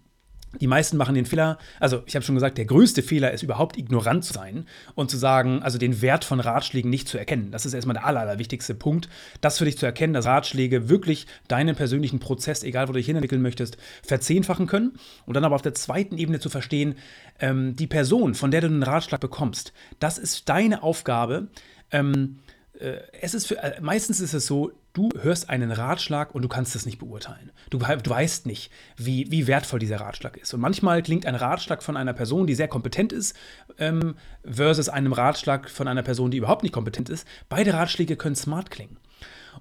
die 0.60 0.66
meisten 0.66 0.96
machen 0.96 1.14
den 1.14 1.26
Fehler, 1.26 1.58
also 1.80 2.02
ich 2.06 2.14
habe 2.14 2.24
schon 2.24 2.34
gesagt, 2.34 2.58
der 2.58 2.64
größte 2.64 3.02
Fehler 3.02 3.32
ist 3.32 3.42
überhaupt 3.42 3.76
ignorant 3.76 4.24
zu 4.24 4.32
sein 4.32 4.66
und 4.94 5.10
zu 5.10 5.16
sagen, 5.16 5.62
also 5.62 5.78
den 5.78 6.02
Wert 6.02 6.24
von 6.24 6.40
Ratschlägen 6.40 6.90
nicht 6.90 7.08
zu 7.08 7.18
erkennen. 7.18 7.50
Das 7.50 7.66
ist 7.66 7.74
erstmal 7.74 7.94
der 7.94 8.06
aller, 8.06 8.20
allerwichtigste 8.20 8.74
Punkt, 8.74 9.08
das 9.40 9.58
für 9.58 9.64
dich 9.64 9.78
zu 9.78 9.86
erkennen, 9.86 10.12
dass 10.12 10.26
Ratschläge 10.26 10.88
wirklich 10.88 11.26
deinen 11.48 11.74
persönlichen 11.74 12.20
Prozess, 12.20 12.62
egal 12.62 12.88
wo 12.88 12.92
du 12.92 12.98
dich 12.98 13.06
hinentwickeln 13.06 13.42
möchtest, 13.42 13.78
verzehnfachen 14.02 14.66
können. 14.66 14.92
Und 15.26 15.34
dann 15.34 15.44
aber 15.44 15.54
auf 15.54 15.62
der 15.62 15.74
zweiten 15.74 16.18
Ebene 16.18 16.40
zu 16.40 16.50
verstehen, 16.50 16.94
ähm, 17.40 17.76
die 17.76 17.86
Person, 17.86 18.34
von 18.34 18.50
der 18.50 18.60
du 18.60 18.68
einen 18.68 18.82
Ratschlag 18.82 19.20
bekommst, 19.20 19.72
das 19.98 20.18
ist 20.18 20.48
deine 20.48 20.82
Aufgabe, 20.82 21.48
ähm, 21.90 22.40
äh, 22.78 22.98
es 23.20 23.34
ist 23.34 23.46
für, 23.46 23.62
äh, 23.62 23.80
meistens 23.80 24.20
ist 24.20 24.34
es 24.34 24.46
so, 24.46 24.72
du 24.92 25.10
hörst 25.20 25.50
einen 25.50 25.70
Ratschlag 25.70 26.34
und 26.34 26.42
du 26.42 26.48
kannst 26.48 26.74
es 26.76 26.86
nicht 26.86 26.98
beurteilen. 26.98 27.50
Du, 27.70 27.78
du 27.78 28.10
weißt 28.10 28.46
nicht, 28.46 28.70
wie, 28.96 29.30
wie, 29.30 29.46
wertvoll 29.46 29.78
dieser 29.78 30.00
Ratschlag 30.00 30.36
ist. 30.36 30.54
Und 30.54 30.60
manchmal 30.60 31.02
klingt 31.02 31.26
ein 31.26 31.34
Ratschlag 31.34 31.82
von 31.82 31.96
einer 31.96 32.12
Person, 32.12 32.46
die 32.46 32.54
sehr 32.54 32.68
kompetent 32.68 33.12
ist, 33.12 33.36
ähm, 33.78 34.14
versus 34.44 34.88
einem 34.88 35.12
Ratschlag 35.12 35.70
von 35.70 35.88
einer 35.88 36.02
Person, 36.02 36.30
die 36.30 36.38
überhaupt 36.38 36.62
nicht 36.62 36.72
kompetent 36.72 37.08
ist. 37.08 37.26
Beide 37.48 37.74
Ratschläge 37.74 38.16
können 38.16 38.36
smart 38.36 38.70
klingen. 38.70 38.98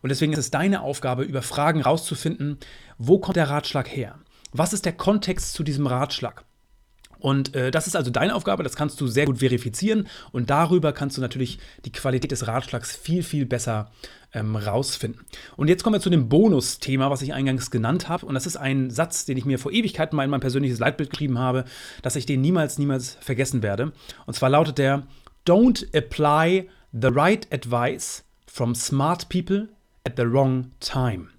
Und 0.01 0.09
deswegen 0.09 0.33
ist 0.33 0.39
es 0.39 0.51
deine 0.51 0.81
Aufgabe, 0.81 1.23
über 1.23 1.41
Fragen 1.41 1.81
rauszufinden, 1.81 2.57
wo 2.97 3.19
kommt 3.19 3.37
der 3.37 3.49
Ratschlag 3.49 3.87
her? 3.87 4.19
Was 4.51 4.73
ist 4.73 4.85
der 4.85 4.93
Kontext 4.93 5.53
zu 5.53 5.63
diesem 5.63 5.87
Ratschlag? 5.87 6.45
Und 7.23 7.55
äh, 7.55 7.71
das 7.71 7.87
ist 7.87 7.95
also 7.95 8.11
deine 8.11 8.35
Aufgabe, 8.35 8.63
das 8.63 8.75
kannst 8.75 8.99
du 8.99 9.07
sehr 9.07 9.25
gut 9.25 9.37
verifizieren 9.37 10.09
und 10.33 10.49
darüber 10.49 10.91
kannst 10.91 11.15
du 11.15 11.21
natürlich 11.21 11.57
die 11.85 11.91
Qualität 11.93 12.31
des 12.31 12.47
Ratschlags 12.47 12.97
viel, 12.97 13.23
viel 13.23 13.45
besser 13.45 13.89
ähm, 14.33 14.57
rausfinden. 14.57 15.21
Und 15.55 15.69
jetzt 15.69 15.83
kommen 15.83 15.93
wir 15.95 16.01
zu 16.01 16.09
dem 16.09 16.27
Bonusthema, 16.27 17.09
was 17.09 17.21
ich 17.21 17.33
eingangs 17.33 17.71
genannt 17.71 18.09
habe. 18.09 18.25
Und 18.25 18.33
das 18.33 18.45
ist 18.45 18.57
ein 18.57 18.89
Satz, 18.89 19.23
den 19.23 19.37
ich 19.37 19.45
mir 19.45 19.57
vor 19.57 19.71
Ewigkeiten 19.71 20.17
mal 20.17 20.25
in 20.25 20.31
mein 20.31 20.41
persönliches 20.41 20.79
Leitbild 20.79 21.11
geschrieben 21.11 21.39
habe, 21.39 21.63
dass 22.01 22.17
ich 22.17 22.25
den 22.25 22.41
niemals, 22.41 22.77
niemals 22.77 23.17
vergessen 23.21 23.63
werde. 23.63 23.93
Und 24.25 24.33
zwar 24.33 24.49
lautet 24.49 24.77
der: 24.77 25.07
Don't 25.47 25.85
apply 25.95 26.69
the 26.91 27.07
right 27.07 27.47
advice 27.53 28.25
from 28.45 28.75
smart 28.75 29.29
people 29.29 29.69
at 30.03 30.15
the 30.17 30.29
wrong 30.29 30.71
time. 30.81 31.29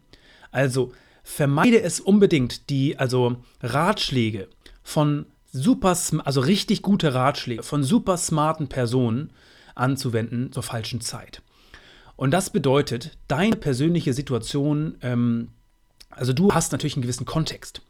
Also 0.51 0.92
vermeide 1.23 1.83
es 1.83 2.01
unbedingt, 2.01 2.70
die 2.70 2.99
also 2.99 3.37
Ratschläge 3.62 4.49
von 4.83 5.27
super, 5.55 5.97
also 6.25 6.40
richtig 6.40 6.83
gute 6.83 7.14
Ratschläge 7.14 7.62
von 7.62 7.85
super 7.85 8.17
smarten 8.17 8.69
Personen 8.69 9.31
anzuwenden 9.75 10.53
zur 10.53 10.64
falschen 10.64 11.01
Zeit. 11.01 11.43
Und 12.17 12.33
das 12.33 12.51
bedeutet, 12.51 13.17
deine 13.29 13.57
persönliche 13.57 14.12
Situation, 14.12 14.97
ähm, 15.03 15.49
also 16.11 16.33
du 16.33 16.53
hast 16.53 16.73
natürlich 16.73 16.97
einen 16.97 17.03
gewissen 17.03 17.25
Kontext. 17.25 17.83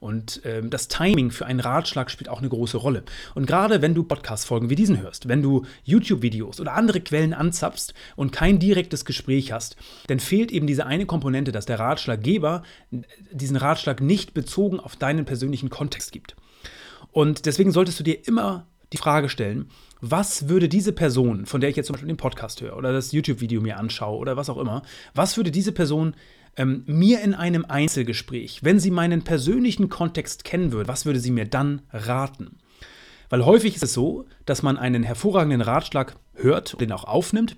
Und 0.00 0.40
ähm, 0.44 0.70
das 0.70 0.88
Timing 0.88 1.30
für 1.30 1.44
einen 1.44 1.60
Ratschlag 1.60 2.10
spielt 2.10 2.30
auch 2.30 2.38
eine 2.38 2.48
große 2.48 2.78
Rolle. 2.78 3.02
Und 3.34 3.46
gerade 3.46 3.82
wenn 3.82 3.94
du 3.94 4.02
Podcast-Folgen 4.02 4.70
wie 4.70 4.74
diesen 4.74 4.98
hörst, 5.00 5.28
wenn 5.28 5.42
du 5.42 5.66
YouTube-Videos 5.84 6.58
oder 6.58 6.72
andere 6.72 7.02
Quellen 7.02 7.34
anzapfst 7.34 7.92
und 8.16 8.32
kein 8.32 8.58
direktes 8.58 9.04
Gespräch 9.04 9.52
hast, 9.52 9.76
dann 10.06 10.20
fehlt 10.20 10.52
eben 10.52 10.66
diese 10.66 10.86
eine 10.86 11.04
Komponente, 11.04 11.52
dass 11.52 11.66
der 11.66 11.78
Ratschlaggeber 11.78 12.62
diesen 13.30 13.56
Ratschlag 13.56 14.00
nicht 14.00 14.32
bezogen 14.32 14.80
auf 14.80 14.96
deinen 14.96 15.26
persönlichen 15.26 15.68
Kontext 15.68 16.12
gibt. 16.12 16.34
Und 17.12 17.46
deswegen 17.46 17.72
solltest 17.72 17.98
du 17.98 18.04
dir 18.04 18.26
immer 18.26 18.66
die 18.92 18.98
Frage 18.98 19.28
stellen, 19.28 19.70
was 20.00 20.48
würde 20.48 20.68
diese 20.68 20.92
Person, 20.92 21.46
von 21.46 21.60
der 21.60 21.70
ich 21.70 21.76
jetzt 21.76 21.86
zum 21.86 21.94
Beispiel 21.94 22.08
den 22.08 22.16
Podcast 22.16 22.60
höre 22.60 22.76
oder 22.76 22.92
das 22.92 23.12
YouTube-Video 23.12 23.60
mir 23.60 23.78
anschaue 23.78 24.18
oder 24.18 24.36
was 24.36 24.50
auch 24.50 24.56
immer, 24.56 24.82
was 25.14 25.36
würde 25.36 25.50
diese 25.50 25.72
Person 25.72 26.14
ähm, 26.56 26.82
mir 26.86 27.20
in 27.20 27.34
einem 27.34 27.64
Einzelgespräch, 27.66 28.64
wenn 28.64 28.80
sie 28.80 28.90
meinen 28.90 29.22
persönlichen 29.22 29.88
Kontext 29.88 30.44
kennen 30.44 30.72
würde, 30.72 30.88
was 30.88 31.06
würde 31.06 31.20
sie 31.20 31.30
mir 31.30 31.44
dann 31.44 31.82
raten? 31.92 32.58
Weil 33.28 33.44
häufig 33.44 33.76
ist 33.76 33.84
es 33.84 33.92
so, 33.92 34.26
dass 34.44 34.62
man 34.62 34.76
einen 34.76 35.04
hervorragenden 35.04 35.60
Ratschlag 35.60 36.16
hört 36.34 36.74
und 36.74 36.80
den 36.80 36.92
auch 36.92 37.04
aufnimmt, 37.04 37.56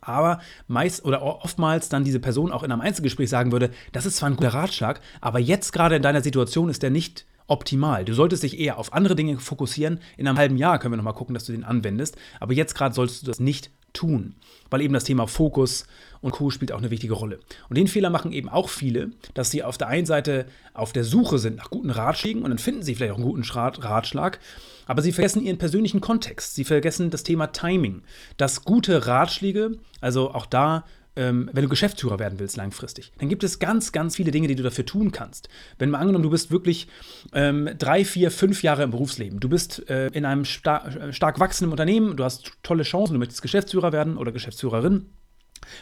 aber 0.00 0.40
meist 0.66 1.04
oder 1.04 1.22
oftmals 1.22 1.88
dann 1.88 2.04
diese 2.04 2.18
Person 2.18 2.50
auch 2.50 2.62
in 2.62 2.72
einem 2.72 2.80
Einzelgespräch 2.80 3.28
sagen 3.28 3.52
würde, 3.52 3.70
das 3.92 4.06
ist 4.06 4.16
zwar 4.16 4.30
ein 4.30 4.36
guter 4.36 4.54
Ratschlag, 4.54 5.00
aber 5.20 5.38
jetzt 5.38 5.72
gerade 5.72 5.96
in 5.96 6.02
deiner 6.02 6.22
Situation 6.22 6.68
ist 6.68 6.82
der 6.82 6.90
nicht 6.90 7.26
optimal. 7.48 8.04
Du 8.04 8.14
solltest 8.14 8.44
dich 8.44 8.58
eher 8.58 8.78
auf 8.78 8.92
andere 8.92 9.16
Dinge 9.16 9.38
fokussieren. 9.40 9.98
In 10.16 10.28
einem 10.28 10.38
halben 10.38 10.56
Jahr 10.56 10.78
können 10.78 10.92
wir 10.92 10.96
nochmal 10.96 11.14
gucken, 11.14 11.34
dass 11.34 11.44
du 11.44 11.52
den 11.52 11.64
anwendest. 11.64 12.16
Aber 12.38 12.52
jetzt 12.52 12.74
gerade 12.74 12.94
solltest 12.94 13.22
du 13.22 13.26
das 13.26 13.40
nicht 13.40 13.70
tun, 13.92 14.34
weil 14.70 14.82
eben 14.82 14.94
das 14.94 15.04
Thema 15.04 15.26
Fokus 15.26 15.86
und 16.20 16.32
Co. 16.32 16.50
spielt 16.50 16.72
auch 16.72 16.78
eine 16.78 16.90
wichtige 16.90 17.14
Rolle. 17.14 17.40
Und 17.68 17.78
den 17.78 17.88
Fehler 17.88 18.10
machen 18.10 18.32
eben 18.32 18.48
auch 18.48 18.68
viele, 18.68 19.10
dass 19.34 19.50
sie 19.50 19.62
auf 19.62 19.78
der 19.78 19.88
einen 19.88 20.06
Seite 20.06 20.46
auf 20.74 20.92
der 20.92 21.04
Suche 21.04 21.38
sind 21.38 21.56
nach 21.56 21.70
guten 21.70 21.90
Ratschlägen 21.90 22.42
und 22.42 22.50
dann 22.50 22.58
finden 22.58 22.82
sie 22.82 22.94
vielleicht 22.94 23.12
auch 23.12 23.18
einen 23.18 23.26
guten 23.26 23.42
Ratschlag, 23.42 24.40
aber 24.86 25.02
sie 25.02 25.12
vergessen 25.12 25.42
ihren 25.42 25.58
persönlichen 25.58 26.00
Kontext. 26.00 26.54
Sie 26.54 26.64
vergessen 26.64 27.10
das 27.10 27.22
Thema 27.22 27.48
Timing. 27.48 28.02
Dass 28.36 28.64
gute 28.64 29.06
Ratschläge, 29.06 29.78
also 30.00 30.32
auch 30.32 30.46
da 30.46 30.84
ähm, 31.18 31.50
wenn 31.52 31.64
du 31.64 31.68
Geschäftsführer 31.68 32.18
werden 32.18 32.38
willst 32.38 32.56
langfristig, 32.56 33.12
dann 33.18 33.28
gibt 33.28 33.42
es 33.44 33.58
ganz, 33.58 33.92
ganz 33.92 34.16
viele 34.16 34.30
Dinge, 34.30 34.48
die 34.48 34.54
du 34.54 34.62
dafür 34.62 34.86
tun 34.86 35.10
kannst. 35.12 35.48
Wenn 35.78 35.90
mal 35.90 35.98
angenommen, 35.98 36.22
du 36.22 36.30
bist 36.30 36.50
wirklich 36.50 36.86
ähm, 37.32 37.68
drei, 37.76 38.04
vier, 38.04 38.30
fünf 38.30 38.62
Jahre 38.62 38.84
im 38.84 38.92
Berufsleben, 38.92 39.40
du 39.40 39.48
bist 39.48 39.90
äh, 39.90 40.06
in 40.08 40.24
einem 40.24 40.44
star 40.44 40.86
äh, 40.86 41.12
stark 41.12 41.40
wachsenden 41.40 41.72
Unternehmen, 41.72 42.16
du 42.16 42.24
hast 42.24 42.52
tolle 42.62 42.84
Chancen, 42.84 43.14
du 43.14 43.18
möchtest 43.18 43.42
Geschäftsführer 43.42 43.92
werden 43.92 44.16
oder 44.16 44.30
Geschäftsführerin, 44.30 45.06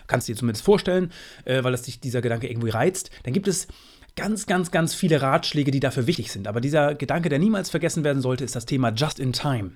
kannst 0.07 0.27
dir 0.27 0.37
zumindest 0.37 0.65
vorstellen, 0.65 1.13
äh, 1.45 1.63
weil 1.63 1.73
das 1.73 1.83
dich 1.83 2.01
dieser 2.01 2.23
Gedanke 2.23 2.49
irgendwie 2.49 2.71
reizt, 2.71 3.11
dann 3.25 3.35
gibt 3.35 3.47
es 3.47 3.69
ganz, 4.17 4.47
ganz, 4.47 4.71
ganz 4.71 4.95
viele 4.95 5.21
Ratschläge, 5.21 5.71
die 5.71 5.81
dafür 5.81 6.07
wichtig 6.07 6.33
sind. 6.33 6.49
Aber 6.49 6.61
dieser 6.61 6.95
Gedanke, 6.95 7.29
der 7.29 7.39
niemals 7.39 7.71
vergessen 7.71 8.03
werden 8.03 8.23
sollte, 8.23 8.45
ist 8.45 8.57
das 8.57 8.67
Thema 8.67 8.91
Just 8.91 9.21
in 9.21 9.33
Time. 9.33 9.73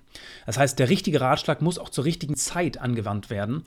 Das 0.47 0.59
heißt, 0.59 0.79
der 0.79 0.89
richtige 0.89 1.21
Ratschlag 1.21 1.61
muss 1.61 1.79
auch 1.79 1.91
zur 1.91 2.07
richtigen 2.07 2.37
Zeit 2.37 2.79
angewandt 2.79 3.31
werden, 3.31 3.63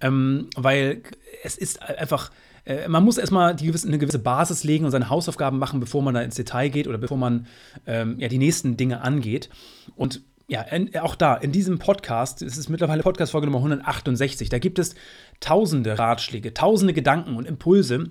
ähm, 0.00 0.48
weil 0.56 1.02
es 1.42 1.58
ist 1.58 1.82
einfach 1.82 2.30
äh, 2.64 2.88
man 2.88 3.04
muss 3.04 3.18
erstmal 3.18 3.56
gewisse, 3.56 3.88
eine 3.88 3.98
gewisse 3.98 4.20
Basis 4.20 4.62
legen 4.62 4.84
und 4.84 4.92
seine 4.92 5.10
Hausaufgaben 5.10 5.58
machen, 5.58 5.80
bevor 5.80 6.02
man 6.02 6.14
da 6.14 6.22
ins 6.22 6.36
Detail 6.36 6.68
geht 6.68 6.86
oder 6.86 6.98
bevor 6.98 7.16
man 7.16 7.46
ähm, 7.86 8.18
ja, 8.18 8.28
die 8.28 8.38
nächsten 8.38 8.76
Dinge 8.76 9.00
angeht. 9.00 9.48
Und 9.96 10.22
ja, 10.46 10.62
in, 10.62 10.96
auch 10.98 11.16
da, 11.16 11.34
in 11.34 11.50
diesem 11.50 11.78
Podcast, 11.78 12.42
es 12.42 12.56
ist 12.56 12.68
mittlerweile 12.68 13.02
Podcast-Folge 13.02 13.46
Nummer 13.46 13.58
168, 13.58 14.48
da 14.48 14.58
gibt 14.58 14.78
es 14.78 14.94
tausende 15.40 15.98
Ratschläge, 15.98 16.54
tausende 16.54 16.92
Gedanken 16.92 17.36
und 17.36 17.46
Impulse, 17.46 18.10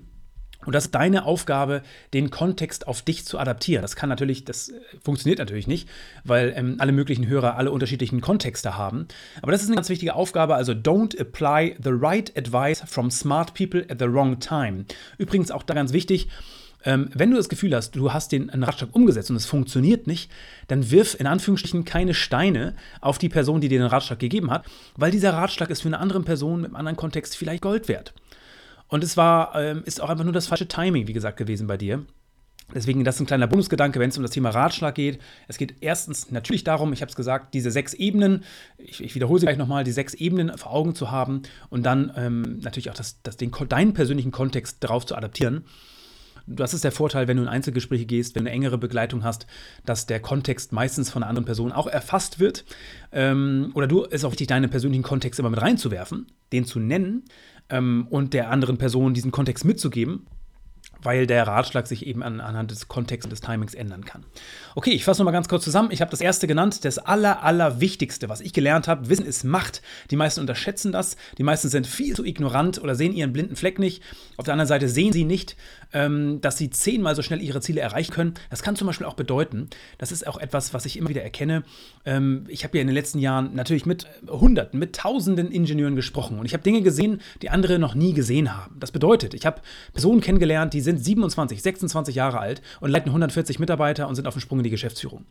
und 0.64 0.74
das 0.74 0.86
ist 0.86 0.94
deine 0.94 1.24
Aufgabe, 1.24 1.82
den 2.14 2.30
Kontext 2.30 2.86
auf 2.86 3.02
dich 3.02 3.24
zu 3.24 3.38
adaptieren. 3.38 3.82
Das 3.82 3.96
kann 3.96 4.08
natürlich, 4.08 4.44
das 4.44 4.68
äh, 4.68 4.80
funktioniert 5.02 5.38
natürlich 5.38 5.66
nicht, 5.66 5.88
weil 6.24 6.52
ähm, 6.56 6.76
alle 6.78 6.92
möglichen 6.92 7.26
Hörer 7.26 7.56
alle 7.56 7.70
unterschiedlichen 7.70 8.20
Kontexte 8.20 8.76
haben. 8.76 9.08
Aber 9.40 9.52
das 9.52 9.62
ist 9.62 9.68
eine 9.68 9.76
ganz 9.76 9.88
wichtige 9.88 10.14
Aufgabe. 10.14 10.54
Also 10.54 10.72
don't 10.72 11.18
apply 11.20 11.76
the 11.82 11.90
right 11.92 12.36
advice 12.36 12.82
from 12.86 13.10
smart 13.10 13.54
people 13.54 13.84
at 13.88 13.98
the 13.98 14.06
wrong 14.06 14.38
time. 14.40 14.84
Übrigens 15.18 15.50
auch 15.50 15.62
da 15.62 15.74
ganz 15.74 15.92
wichtig. 15.92 16.28
Ähm, 16.84 17.10
wenn 17.14 17.30
du 17.30 17.36
das 17.36 17.48
Gefühl 17.48 17.74
hast, 17.74 17.92
du 17.92 18.12
hast 18.12 18.32
den 18.32 18.50
Ratschlag 18.50 18.90
umgesetzt 18.92 19.30
und 19.30 19.36
es 19.36 19.46
funktioniert 19.46 20.06
nicht, 20.06 20.30
dann 20.68 20.90
wirf 20.90 21.18
in 21.18 21.26
Anführungsstrichen 21.26 21.84
keine 21.84 22.14
Steine 22.14 22.74
auf 23.00 23.18
die 23.18 23.28
Person, 23.28 23.60
die 23.60 23.68
dir 23.68 23.78
den 23.78 23.86
Ratschlag 23.86 24.18
gegeben 24.18 24.50
hat, 24.50 24.66
weil 24.96 25.10
dieser 25.10 25.32
Ratschlag 25.34 25.70
ist 25.70 25.82
für 25.82 25.88
eine 25.88 26.00
andere 26.00 26.22
Person 26.22 26.60
mit 26.60 26.70
einem 26.70 26.76
anderen 26.76 26.96
Kontext 26.96 27.36
vielleicht 27.36 27.62
Gold 27.62 27.88
wert. 27.88 28.14
Und 28.92 29.02
es 29.02 29.16
war, 29.16 29.54
ähm, 29.58 29.82
ist 29.86 30.02
auch 30.02 30.10
einfach 30.10 30.24
nur 30.24 30.34
das 30.34 30.48
falsche 30.48 30.68
Timing, 30.68 31.06
wie 31.06 31.14
gesagt, 31.14 31.38
gewesen 31.38 31.66
bei 31.66 31.78
dir. 31.78 32.04
Deswegen, 32.74 33.04
das 33.04 33.14
ist 33.14 33.22
ein 33.22 33.26
kleiner 33.26 33.46
Bonusgedanke, 33.46 33.98
wenn 33.98 34.10
es 34.10 34.18
um 34.18 34.22
das 34.22 34.32
Thema 34.32 34.50
Ratschlag 34.50 34.94
geht. 34.94 35.18
Es 35.48 35.56
geht 35.56 35.76
erstens 35.80 36.30
natürlich 36.30 36.62
darum, 36.62 36.92
ich 36.92 37.00
habe 37.00 37.08
es 37.08 37.16
gesagt, 37.16 37.54
diese 37.54 37.70
sechs 37.70 37.94
Ebenen, 37.94 38.44
ich, 38.76 39.02
ich 39.02 39.14
wiederhole 39.14 39.40
sie 39.40 39.46
gleich 39.46 39.56
nochmal, 39.56 39.84
die 39.84 39.92
sechs 39.92 40.12
Ebenen 40.12 40.58
vor 40.58 40.74
Augen 40.74 40.94
zu 40.94 41.10
haben 41.10 41.40
und 41.70 41.84
dann 41.84 42.12
ähm, 42.16 42.58
natürlich 42.60 42.90
auch 42.90 42.94
das, 42.94 43.16
das, 43.22 43.38
den, 43.38 43.50
deinen 43.70 43.94
persönlichen 43.94 44.30
Kontext 44.30 44.84
darauf 44.84 45.06
zu 45.06 45.16
adaptieren. 45.16 45.64
Das 46.46 46.74
ist 46.74 46.84
der 46.84 46.92
Vorteil, 46.92 47.28
wenn 47.28 47.38
du 47.38 47.44
in 47.44 47.48
Einzelgespräche 47.48 48.04
gehst, 48.04 48.34
wenn 48.34 48.44
du 48.44 48.50
eine 48.50 48.56
engere 48.56 48.76
Begleitung 48.76 49.24
hast, 49.24 49.46
dass 49.86 50.04
der 50.04 50.20
Kontext 50.20 50.72
meistens 50.72 51.08
von 51.08 51.22
einer 51.22 51.30
anderen 51.30 51.46
Person 51.46 51.72
auch 51.72 51.86
erfasst 51.86 52.40
wird. 52.40 52.66
Ähm, 53.10 53.70
oder 53.72 53.86
du 53.86 54.02
ist 54.02 54.24
auch 54.24 54.32
wichtig, 54.32 54.48
deinen 54.48 54.68
persönlichen 54.68 55.02
Kontext 55.02 55.40
immer 55.40 55.50
mit 55.50 55.62
reinzuwerfen, 55.62 56.26
den 56.52 56.66
zu 56.66 56.78
nennen 56.78 57.24
ähm, 57.72 58.06
und 58.10 58.34
der 58.34 58.50
anderen 58.50 58.78
Person 58.78 59.14
diesen 59.14 59.32
Kontext 59.32 59.64
mitzugeben, 59.64 60.26
weil 61.02 61.26
der 61.26 61.46
Ratschlag 61.46 61.86
sich 61.86 62.06
eben 62.06 62.22
an, 62.22 62.40
anhand 62.40 62.70
des 62.70 62.88
Kontexts 62.88 63.26
und 63.26 63.30
des 63.30 63.40
Timings 63.40 63.74
ändern 63.74 64.04
kann. 64.04 64.24
Okay, 64.74 64.90
ich 64.90 65.04
fasse 65.04 65.20
nochmal 65.20 65.32
ganz 65.32 65.48
kurz 65.48 65.64
zusammen. 65.64 65.90
Ich 65.90 66.00
habe 66.00 66.10
das 66.10 66.20
erste 66.20 66.46
genannt, 66.46 66.84
das 66.84 66.98
aller, 66.98 67.42
aller 67.42 67.80
Wichtigste, 67.80 68.28
was 68.28 68.40
ich 68.40 68.52
gelernt 68.52 68.88
habe. 68.88 69.08
Wissen 69.08 69.26
ist 69.26 69.44
Macht. 69.44 69.82
Die 70.10 70.16
meisten 70.16 70.40
unterschätzen 70.40 70.92
das. 70.92 71.16
Die 71.38 71.42
meisten 71.42 71.68
sind 71.68 71.86
viel 71.86 72.14
zu 72.14 72.24
ignorant 72.24 72.82
oder 72.82 72.94
sehen 72.94 73.12
ihren 73.12 73.32
blinden 73.32 73.56
Fleck 73.56 73.78
nicht. 73.78 74.02
Auf 74.36 74.44
der 74.44 74.54
anderen 74.54 74.68
Seite 74.68 74.88
sehen 74.88 75.12
sie 75.12 75.24
nicht, 75.24 75.56
ähm, 75.92 76.40
dass 76.40 76.58
sie 76.58 76.70
zehnmal 76.70 77.14
so 77.14 77.22
schnell 77.22 77.42
ihre 77.42 77.60
Ziele 77.60 77.80
erreichen 77.80 78.12
können. 78.12 78.34
Das 78.50 78.62
kann 78.62 78.76
zum 78.76 78.86
Beispiel 78.86 79.06
auch 79.06 79.14
bedeuten, 79.14 79.68
das 79.98 80.12
ist 80.12 80.26
auch 80.26 80.38
etwas, 80.38 80.74
was 80.74 80.86
ich 80.86 80.96
immer 80.96 81.08
wieder 81.08 81.22
erkenne. 81.22 81.64
Ähm, 82.04 82.44
ich 82.48 82.64
habe 82.64 82.76
ja 82.78 82.82
in 82.82 82.86
den 82.86 82.94
letzten 82.94 83.18
Jahren 83.18 83.54
natürlich 83.54 83.86
mit 83.86 84.06
Hunderten, 84.28 84.78
mit 84.78 84.96
Tausenden 84.96 85.50
Ingenieuren 85.50 85.96
gesprochen 85.96 86.38
und 86.38 86.46
ich 86.46 86.54
habe 86.54 86.62
Dinge 86.62 86.82
gesehen, 86.82 87.20
die 87.42 87.50
andere 87.50 87.78
noch 87.78 87.94
nie 87.94 88.12
gesehen 88.12 88.56
haben. 88.56 88.76
Das 88.80 88.90
bedeutet, 88.90 89.34
ich 89.34 89.46
habe 89.46 89.60
Personen 89.92 90.20
kennengelernt, 90.20 90.74
die 90.74 90.80
sind 90.80 90.91
27, 90.98 91.62
26 91.62 92.14
Jahre 92.14 92.40
alt 92.40 92.62
und 92.80 92.90
leiten 92.90 93.08
140 93.10 93.58
Mitarbeiter 93.58 94.08
und 94.08 94.14
sind 94.14 94.26
auf 94.26 94.34
dem 94.34 94.40
Sprung 94.40 94.60
in 94.60 94.64
die 94.64 94.70
Geschäftsführung. 94.70 95.26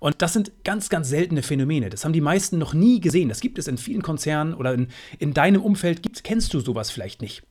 Und 0.00 0.22
das 0.22 0.32
sind 0.32 0.52
ganz, 0.64 0.88
ganz 0.88 1.08
seltene 1.08 1.42
Phänomene. 1.42 1.90
Das 1.90 2.04
haben 2.04 2.12
die 2.12 2.20
meisten 2.20 2.58
noch 2.58 2.74
nie 2.74 3.00
gesehen. 3.00 3.28
Das 3.28 3.40
gibt 3.40 3.58
es 3.58 3.68
in 3.68 3.78
vielen 3.78 4.02
Konzernen 4.02 4.54
oder 4.54 4.74
in, 4.74 4.88
in 5.18 5.34
deinem 5.34 5.62
Umfeld, 5.62 6.02
gibt, 6.02 6.24
kennst 6.24 6.54
du 6.54 6.60
sowas 6.60 6.90
vielleicht 6.90 7.22
nicht. 7.22 7.42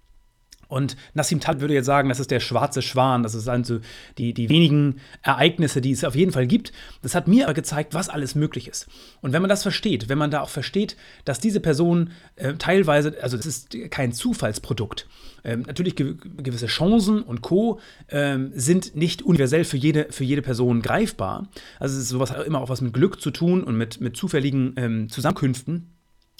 Und 0.71 0.95
Nassim 1.13 1.41
Taleb 1.41 1.59
würde 1.59 1.73
jetzt 1.73 1.85
sagen, 1.85 2.07
das 2.07 2.21
ist 2.21 2.31
der 2.31 2.39
schwarze 2.39 2.81
Schwan, 2.81 3.23
das 3.23 3.33
sind 3.33 3.49
also 3.49 3.79
die, 4.17 4.33
die 4.33 4.47
wenigen 4.47 5.01
Ereignisse, 5.21 5.81
die 5.81 5.91
es 5.91 6.05
auf 6.05 6.15
jeden 6.15 6.31
Fall 6.31 6.47
gibt. 6.47 6.71
Das 7.01 7.13
hat 7.13 7.27
mir 7.27 7.45
aber 7.45 7.53
gezeigt, 7.53 7.93
was 7.93 8.07
alles 8.07 8.35
möglich 8.35 8.69
ist. 8.69 8.87
Und 9.19 9.33
wenn 9.33 9.41
man 9.41 9.49
das 9.49 9.63
versteht, 9.63 10.07
wenn 10.07 10.17
man 10.17 10.31
da 10.31 10.39
auch 10.39 10.49
versteht, 10.49 10.95
dass 11.25 11.39
diese 11.39 11.59
Person 11.59 12.11
äh, 12.37 12.53
teilweise, 12.53 13.17
also 13.21 13.35
das 13.35 13.45
ist 13.45 13.75
kein 13.89 14.13
Zufallsprodukt, 14.13 15.07
ähm, 15.43 15.63
natürlich 15.67 15.97
ge 15.97 16.15
gewisse 16.37 16.67
Chancen 16.67 17.21
und 17.21 17.41
Co. 17.41 17.79
Ähm, 18.09 18.51
sind 18.55 18.95
nicht 18.95 19.23
universell 19.23 19.65
für 19.65 19.77
jede, 19.77 20.07
für 20.09 20.23
jede 20.23 20.41
Person 20.41 20.81
greifbar. 20.81 21.49
Also 21.79 21.97
es 21.97 22.03
ist 22.03 22.09
sowas 22.09 22.31
immer 22.45 22.61
auch 22.61 22.69
was 22.69 22.79
mit 22.79 22.93
Glück 22.93 23.21
zu 23.21 23.31
tun 23.31 23.63
und 23.63 23.75
mit, 23.75 23.99
mit 23.99 24.15
zufälligen 24.15 24.73
ähm, 24.77 25.09
Zusammenkünften. 25.09 25.97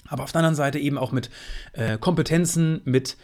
Aber 0.07 0.23
auf 0.23 0.31
der 0.31 0.39
anderen 0.39 0.55
Seite 0.55 0.79
eben 0.79 0.97
auch 0.97 1.11
mit 1.11 1.29
äh, 1.73 1.97
Kompetenzen, 1.97 2.81
mit 2.85 3.17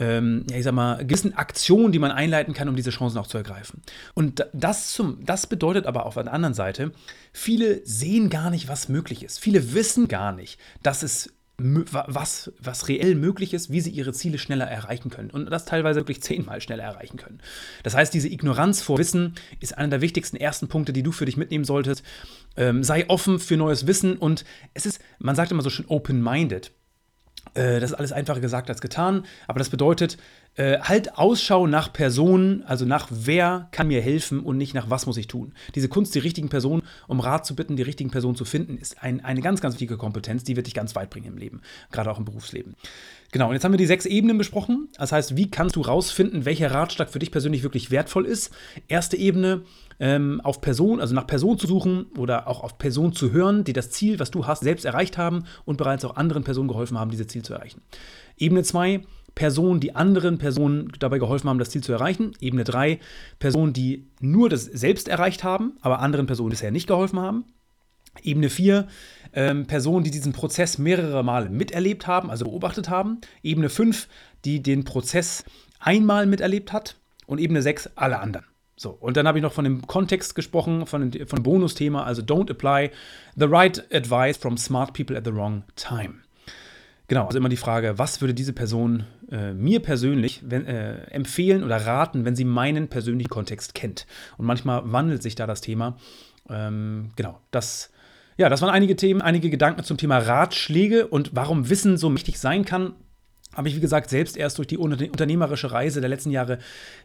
ähm, 0.00 0.46
ja, 0.50 0.56
ich 0.56 0.64
sag 0.64 0.72
mal, 0.72 1.04
gewissen 1.04 1.34
Aktionen, 1.34 1.92
die 1.92 1.98
man 1.98 2.10
einleiten 2.10 2.54
kann, 2.54 2.68
um 2.68 2.74
diese 2.74 2.90
Chancen 2.90 3.18
auch 3.18 3.26
zu 3.26 3.36
ergreifen. 3.36 3.82
Und 4.14 4.46
das, 4.52 4.92
zum, 4.92 5.24
das 5.24 5.46
bedeutet 5.46 5.86
aber 5.86 6.06
auf 6.06 6.14
der 6.14 6.32
anderen 6.32 6.54
Seite, 6.54 6.92
viele 7.32 7.86
sehen 7.86 8.30
gar 8.30 8.50
nicht, 8.50 8.66
was 8.66 8.88
möglich 8.88 9.22
ist. 9.22 9.38
Viele 9.38 9.74
wissen 9.74 10.08
gar 10.08 10.32
nicht, 10.32 10.58
dass 10.82 11.02
es 11.02 11.34
was, 11.62 12.50
was 12.58 12.88
reell 12.88 13.14
möglich 13.14 13.52
ist, 13.52 13.70
wie 13.70 13.82
sie 13.82 13.90
ihre 13.90 14.14
Ziele 14.14 14.38
schneller 14.38 14.64
erreichen 14.64 15.10
können. 15.10 15.30
Und 15.30 15.50
das 15.50 15.66
teilweise 15.66 16.00
wirklich 16.00 16.22
zehnmal 16.22 16.62
schneller 16.62 16.84
erreichen 16.84 17.18
können. 17.18 17.40
Das 17.82 17.94
heißt, 17.94 18.14
diese 18.14 18.28
Ignoranz 18.28 18.80
vor 18.80 18.96
Wissen 18.96 19.34
ist 19.60 19.76
einer 19.76 19.88
der 19.88 20.00
wichtigsten 20.00 20.36
ersten 20.36 20.68
Punkte, 20.68 20.94
die 20.94 21.02
du 21.02 21.12
für 21.12 21.26
dich 21.26 21.36
mitnehmen 21.36 21.64
solltest. 21.64 22.02
Ähm, 22.56 22.82
sei 22.82 23.08
offen 23.08 23.38
für 23.38 23.58
neues 23.58 23.86
Wissen 23.86 24.16
und 24.16 24.46
es 24.72 24.86
ist, 24.86 25.00
man 25.18 25.36
sagt 25.36 25.52
immer 25.52 25.62
so 25.62 25.68
schön 25.68 25.86
open-minded. 25.86 26.72
Äh, 27.54 27.80
das 27.80 27.90
ist 27.90 27.96
alles 27.96 28.12
einfacher 28.12 28.40
gesagt 28.40 28.68
als 28.68 28.80
getan, 28.80 29.24
aber 29.46 29.58
das 29.58 29.68
bedeutet, 29.70 30.16
äh, 30.56 30.78
halt 30.80 31.16
Ausschau 31.16 31.66
nach 31.66 31.92
Personen, 31.92 32.62
also 32.64 32.84
nach 32.84 33.08
wer 33.10 33.68
kann 33.72 33.88
mir 33.88 34.00
helfen 34.00 34.40
und 34.40 34.56
nicht 34.56 34.74
nach 34.74 34.90
was 34.90 35.06
muss 35.06 35.16
ich 35.16 35.26
tun. 35.26 35.52
Diese 35.74 35.88
Kunst, 35.88 36.14
die 36.14 36.18
richtigen 36.18 36.48
Personen 36.48 36.82
um 37.06 37.20
Rat 37.20 37.46
zu 37.46 37.54
bitten, 37.54 37.76
die 37.76 37.82
richtigen 37.82 38.10
Personen 38.10 38.36
zu 38.36 38.44
finden, 38.44 38.76
ist 38.76 39.02
ein, 39.02 39.24
eine 39.24 39.40
ganz, 39.40 39.60
ganz 39.60 39.74
wichtige 39.74 39.96
Kompetenz, 39.96 40.44
die 40.44 40.56
wird 40.56 40.66
dich 40.66 40.74
ganz 40.74 40.94
weit 40.96 41.10
bringen 41.10 41.26
im 41.26 41.38
Leben, 41.38 41.62
gerade 41.92 42.10
auch 42.10 42.18
im 42.18 42.24
Berufsleben. 42.24 42.74
Genau, 43.32 43.48
und 43.48 43.52
jetzt 43.52 43.64
haben 43.64 43.72
wir 43.72 43.78
die 43.78 43.86
sechs 43.86 44.06
Ebenen 44.06 44.38
besprochen. 44.38 44.88
Das 44.96 45.12
heißt, 45.12 45.36
wie 45.36 45.50
kannst 45.50 45.76
du 45.76 45.82
rausfinden, 45.82 46.44
welcher 46.44 46.72
Ratschlag 46.72 47.10
für 47.10 47.20
dich 47.20 47.30
persönlich 47.30 47.62
wirklich 47.62 47.90
wertvoll 47.90 48.26
ist? 48.26 48.50
Erste 48.88 49.16
Ebene, 49.16 49.62
ähm, 50.00 50.40
auf 50.42 50.60
Person, 50.60 51.00
also 51.00 51.14
nach 51.14 51.26
Person 51.26 51.58
zu 51.58 51.68
suchen 51.68 52.06
oder 52.18 52.48
auch 52.48 52.64
auf 52.64 52.78
Personen 52.78 53.12
zu 53.12 53.30
hören, 53.30 53.62
die 53.62 53.72
das 53.72 53.90
Ziel, 53.90 54.18
was 54.18 54.32
du 54.32 54.46
hast, 54.46 54.64
selbst 54.64 54.84
erreicht 54.84 55.16
haben 55.16 55.44
und 55.64 55.76
bereits 55.76 56.04
auch 56.04 56.16
anderen 56.16 56.42
Personen 56.42 56.68
geholfen 56.68 56.98
haben, 56.98 57.10
dieses 57.10 57.28
Ziel 57.28 57.42
zu 57.42 57.52
erreichen. 57.54 57.82
Ebene 58.36 58.64
2, 58.64 59.02
Personen, 59.36 59.78
die 59.78 59.94
anderen 59.94 60.38
Personen 60.38 60.90
dabei 60.98 61.18
geholfen 61.18 61.48
haben, 61.48 61.58
das 61.58 61.70
Ziel 61.70 61.82
zu 61.82 61.92
erreichen. 61.92 62.32
Ebene 62.40 62.64
3, 62.64 62.98
Personen, 63.38 63.72
die 63.72 64.08
nur 64.20 64.48
das 64.48 64.64
selbst 64.64 65.06
erreicht 65.06 65.44
haben, 65.44 65.74
aber 65.82 66.00
anderen 66.00 66.26
Personen 66.26 66.50
bisher 66.50 66.72
nicht 66.72 66.88
geholfen 66.88 67.20
haben. 67.20 67.44
Ebene 68.22 68.50
4, 68.50 68.88
ähm, 69.32 69.66
Personen, 69.66 70.04
die 70.04 70.10
diesen 70.10 70.32
Prozess 70.32 70.78
mehrere 70.78 71.22
Male 71.22 71.50
miterlebt 71.50 72.06
haben, 72.06 72.30
also 72.30 72.44
beobachtet 72.44 72.88
haben. 72.88 73.20
Ebene 73.42 73.68
5, 73.68 74.08
die 74.44 74.62
den 74.62 74.84
Prozess 74.84 75.44
einmal 75.78 76.26
miterlebt 76.26 76.72
hat. 76.72 76.96
Und 77.26 77.38
Ebene 77.38 77.62
6, 77.62 77.90
alle 77.94 78.18
anderen. 78.18 78.46
So, 78.76 78.90
und 78.90 79.16
dann 79.16 79.28
habe 79.28 79.38
ich 79.38 79.42
noch 79.42 79.52
von 79.52 79.64
dem 79.64 79.86
Kontext 79.86 80.34
gesprochen, 80.34 80.86
von 80.86 81.10
dem, 81.10 81.26
von 81.26 81.42
Bonusthema, 81.42 82.02
also 82.02 82.22
don't 82.22 82.50
apply 82.50 82.90
the 83.36 83.44
right 83.44 83.84
advice 83.94 84.38
from 84.38 84.56
smart 84.56 84.94
people 84.94 85.16
at 85.16 85.24
the 85.24 85.34
wrong 85.34 85.64
time. 85.76 86.14
Genau, 87.06 87.26
also 87.26 87.38
immer 87.38 87.48
die 87.48 87.56
Frage, 87.56 87.98
was 87.98 88.20
würde 88.20 88.34
diese 88.34 88.52
Person 88.52 89.04
äh, 89.30 89.52
mir 89.52 89.80
persönlich 89.80 90.42
wenn, 90.46 90.64
äh, 90.64 91.02
empfehlen 91.10 91.62
oder 91.62 91.76
raten, 91.76 92.24
wenn 92.24 92.36
sie 92.36 92.44
meinen 92.44 92.88
persönlichen 92.88 93.28
Kontext 93.28 93.74
kennt. 93.74 94.06
Und 94.38 94.46
manchmal 94.46 94.90
wandelt 94.90 95.22
sich 95.22 95.34
da 95.34 95.46
das 95.46 95.60
Thema. 95.60 95.98
Ähm, 96.48 97.10
genau, 97.16 97.38
das, 97.50 97.90
ja, 98.40 98.48
das 98.48 98.62
waren 98.62 98.70
einige 98.70 98.96
Themen, 98.96 99.20
einige 99.20 99.50
Gedanken 99.50 99.84
zum 99.84 99.98
Thema 99.98 100.16
Ratschläge 100.16 101.06
und 101.06 101.32
warum 101.34 101.68
Wissen 101.68 101.98
so 101.98 102.08
mächtig 102.08 102.38
sein 102.38 102.64
kann. 102.64 102.94
Habe 103.54 103.68
ich, 103.68 103.76
wie 103.76 103.80
gesagt, 103.80 104.08
selbst 104.08 104.34
erst 104.34 104.56
durch 104.56 104.66
die 104.66 104.78
unternehmerische 104.78 105.72
Reise 105.72 106.00
der 106.00 106.08
letzten 106.08 106.30
Jahre 106.30 106.56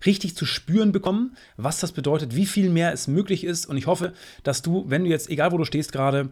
richtig 0.06 0.38
zu 0.38 0.46
spüren 0.46 0.94
bekommen, 0.94 1.36
was 1.58 1.82
das 1.82 1.92
bedeutet, 1.92 2.38
wie 2.38 2.46
viel 2.46 2.70
mehr 2.70 2.94
es 2.94 3.10
möglich 3.10 3.44
ist. 3.44 3.66
Und 3.66 3.76
ich 3.76 3.86
hoffe, 3.86 4.14
dass 4.44 4.62
du, 4.62 4.86
wenn 4.88 5.04
du 5.04 5.10
jetzt, 5.10 5.30
egal 5.30 5.52
wo 5.52 5.58
du 5.58 5.66
stehst 5.66 5.92
gerade, 5.92 6.30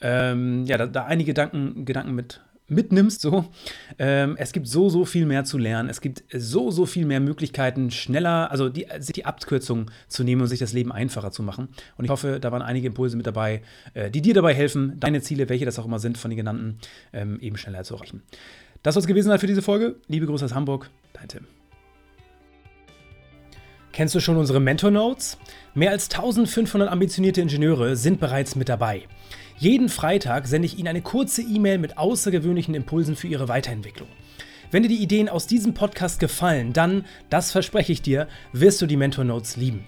ähm, 0.00 0.66
ja, 0.66 0.78
da, 0.78 0.86
da 0.86 1.04
einige 1.04 1.32
Gedanken, 1.32 1.84
Gedanken 1.84 2.14
mit 2.14 2.40
mitnimmst. 2.68 3.20
So. 3.20 3.46
Ähm, 3.98 4.36
es 4.38 4.52
gibt 4.52 4.66
so, 4.66 4.88
so 4.88 5.04
viel 5.04 5.26
mehr 5.26 5.44
zu 5.44 5.58
lernen. 5.58 5.88
Es 5.88 6.00
gibt 6.00 6.24
so, 6.32 6.70
so 6.70 6.86
viel 6.86 7.06
mehr 7.06 7.20
Möglichkeiten, 7.20 7.90
schneller, 7.90 8.50
also 8.50 8.68
die, 8.68 8.86
die 9.14 9.24
Abkürzung 9.24 9.90
zu 10.08 10.24
nehmen 10.24 10.42
und 10.42 10.48
sich 10.48 10.58
das 10.58 10.72
Leben 10.72 10.92
einfacher 10.92 11.30
zu 11.30 11.42
machen. 11.42 11.68
Und 11.96 12.04
ich 12.04 12.10
hoffe, 12.10 12.38
da 12.40 12.52
waren 12.52 12.62
einige 12.62 12.86
Impulse 12.86 13.16
mit 13.16 13.26
dabei, 13.26 13.62
äh, 13.94 14.10
die 14.10 14.22
dir 14.22 14.34
dabei 14.34 14.54
helfen, 14.54 14.98
deine 14.98 15.20
Ziele, 15.20 15.48
welche 15.48 15.64
das 15.64 15.78
auch 15.78 15.86
immer 15.86 15.98
sind, 15.98 16.18
von 16.18 16.30
den 16.30 16.36
genannten, 16.36 16.78
ähm, 17.12 17.38
eben 17.40 17.56
schneller 17.56 17.84
zu 17.84 17.94
erreichen. 17.94 18.22
Das 18.82 18.94
soll 18.94 19.00
es 19.00 19.06
gewesen 19.06 19.28
sein 19.28 19.38
für 19.38 19.46
diese 19.46 19.62
Folge. 19.62 19.96
Liebe 20.08 20.26
Grüße 20.26 20.44
aus 20.44 20.54
Hamburg, 20.54 20.90
dein 21.14 21.28
Tim. 21.28 21.46
Kennst 23.92 24.14
du 24.14 24.20
schon 24.20 24.36
unsere 24.36 24.58
Mentor 24.58 24.90
Notes? 24.90 25.38
Mehr 25.74 25.92
als 25.92 26.10
1500 26.10 26.90
ambitionierte 26.90 27.40
Ingenieure 27.40 27.94
sind 27.94 28.18
bereits 28.18 28.56
mit 28.56 28.68
dabei. 28.68 29.04
Jeden 29.56 29.88
Freitag 29.88 30.48
sende 30.48 30.66
ich 30.66 30.78
Ihnen 30.78 30.88
eine 30.88 31.00
kurze 31.00 31.40
E-Mail 31.40 31.78
mit 31.78 31.96
außergewöhnlichen 31.96 32.74
Impulsen 32.74 33.14
für 33.14 33.28
Ihre 33.28 33.48
Weiterentwicklung. 33.48 34.08
Wenn 34.72 34.82
dir 34.82 34.88
die 34.88 35.02
Ideen 35.02 35.28
aus 35.28 35.46
diesem 35.46 35.74
Podcast 35.74 36.18
gefallen, 36.18 36.72
dann, 36.72 37.04
das 37.30 37.52
verspreche 37.52 37.92
ich 37.92 38.02
dir, 38.02 38.26
wirst 38.52 38.82
du 38.82 38.86
die 38.86 38.96
Mentor 38.96 39.24
Notes 39.24 39.56
lieben. 39.56 39.86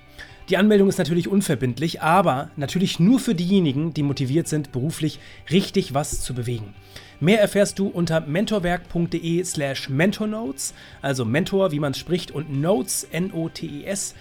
Die 0.48 0.57
Anmeldung 0.57 0.88
ist 0.88 0.98
natürlich 0.98 1.26
unverbindlich, 1.26 2.02
aber 2.02 2.50
natürlich 2.55 3.00
nur 3.00 3.18
für 3.18 3.35
diejenigen, 3.35 3.92
die 3.92 4.05
motiviert 4.05 4.46
sind, 4.46 4.70
beruflich 4.70 5.18
richtig 5.50 5.92
was 5.92 6.22
zu 6.22 6.35
bewegen. 6.35 6.72
Mehr 7.18 7.40
erfährst 7.40 7.81
du 7.81 7.88
unter 7.88 8.20
mentorwerk.de 8.20 9.42
slash 9.42 9.88
mentornotes, 9.88 10.74
also 11.02 11.24
Mentor, 11.24 11.72
wie 11.72 11.81
man 11.81 11.90
es 11.90 11.98
spricht, 11.98 12.31
und 12.31 12.61
Notes, 12.61 13.02
N-O-T-E-S. 13.11 14.14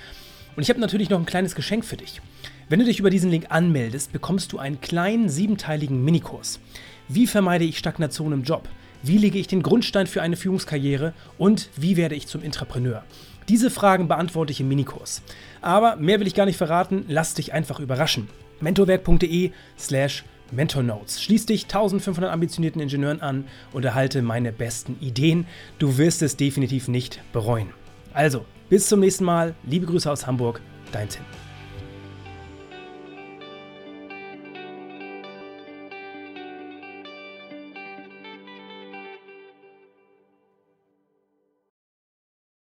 Und 0.56 0.64
ich 0.64 0.70
habe 0.70 0.80
natürlich 0.80 1.12
noch 1.12 1.20
ein 1.20 1.28
kleines 1.28 1.54
Geschenk 1.54 1.86
für 1.86 1.98
dich. 1.98 2.22
Wenn 2.68 2.80
du 2.80 2.86
dich 2.86 3.00
über 3.00 3.12
diesen 3.12 3.30
Link 3.30 3.46
anmeldest, 3.50 4.12
bekommst 4.12 4.52
du 4.52 4.58
einen 4.58 4.82
kleinen 4.82 5.30
siebenteiligen 5.30 6.04
Minikurs. 6.04 6.60
Wie 7.08 7.28
vermeide 7.28 7.64
ich 7.64 7.78
Stagnation 7.78 8.32
im 8.32 8.42
Job? 8.42 8.68
Wie 9.04 9.20
lege 9.20 9.38
ich 9.38 9.46
den 9.46 9.62
Grundstein 9.62 10.08
für 10.08 10.24
eine 10.24 10.36
Führungskarriere? 10.36 11.14
Und 11.38 11.70
wie 11.78 11.96
werde 11.96 12.16
ich 12.16 12.26
zum 12.26 12.42
Intrapreneur? 12.42 13.04
Diese 13.50 13.70
Fragen 13.70 14.08
beantworte 14.08 14.52
ich 14.52 14.62
im 14.62 14.68
Minikurs. 14.68 15.22
Aber 15.62 15.96
mehr 15.98 16.20
will 16.20 16.26
ich 16.26 16.34
gar 16.34 16.48
nicht 16.48 16.58
verraten, 16.58 17.06
lass 17.08 17.36
dich 17.36 17.54
einfach 17.54 17.80
überraschen. 17.80 18.30
mentorwerk.de 18.62 19.52
slash 19.78 20.26
mentornotes. 20.52 21.22
Schließ 21.22 21.46
dich 21.46 21.66
1500 21.66 22.34
ambitionierten 22.34 22.82
Ingenieuren 22.82 23.22
an 23.22 23.46
und 23.74 23.86
erhalte 23.86 24.24
meine 24.24 24.52
besten 24.52 24.98
Ideen. 25.02 25.46
Du 25.78 26.00
wirst 26.00 26.24
es 26.24 26.36
definitiv 26.36 26.88
nicht 26.88 27.22
bereuen. 27.32 27.68
Also, 28.12 28.44
bis 28.70 28.90
zum 28.90 29.02
nächsten 29.02 29.24
Mal. 29.26 29.54
Liebe 29.68 29.86
Grüße 29.86 30.12
aus 30.12 30.26
Hamburg, 30.26 30.62
dein 30.92 31.10
Tim. 31.10 31.45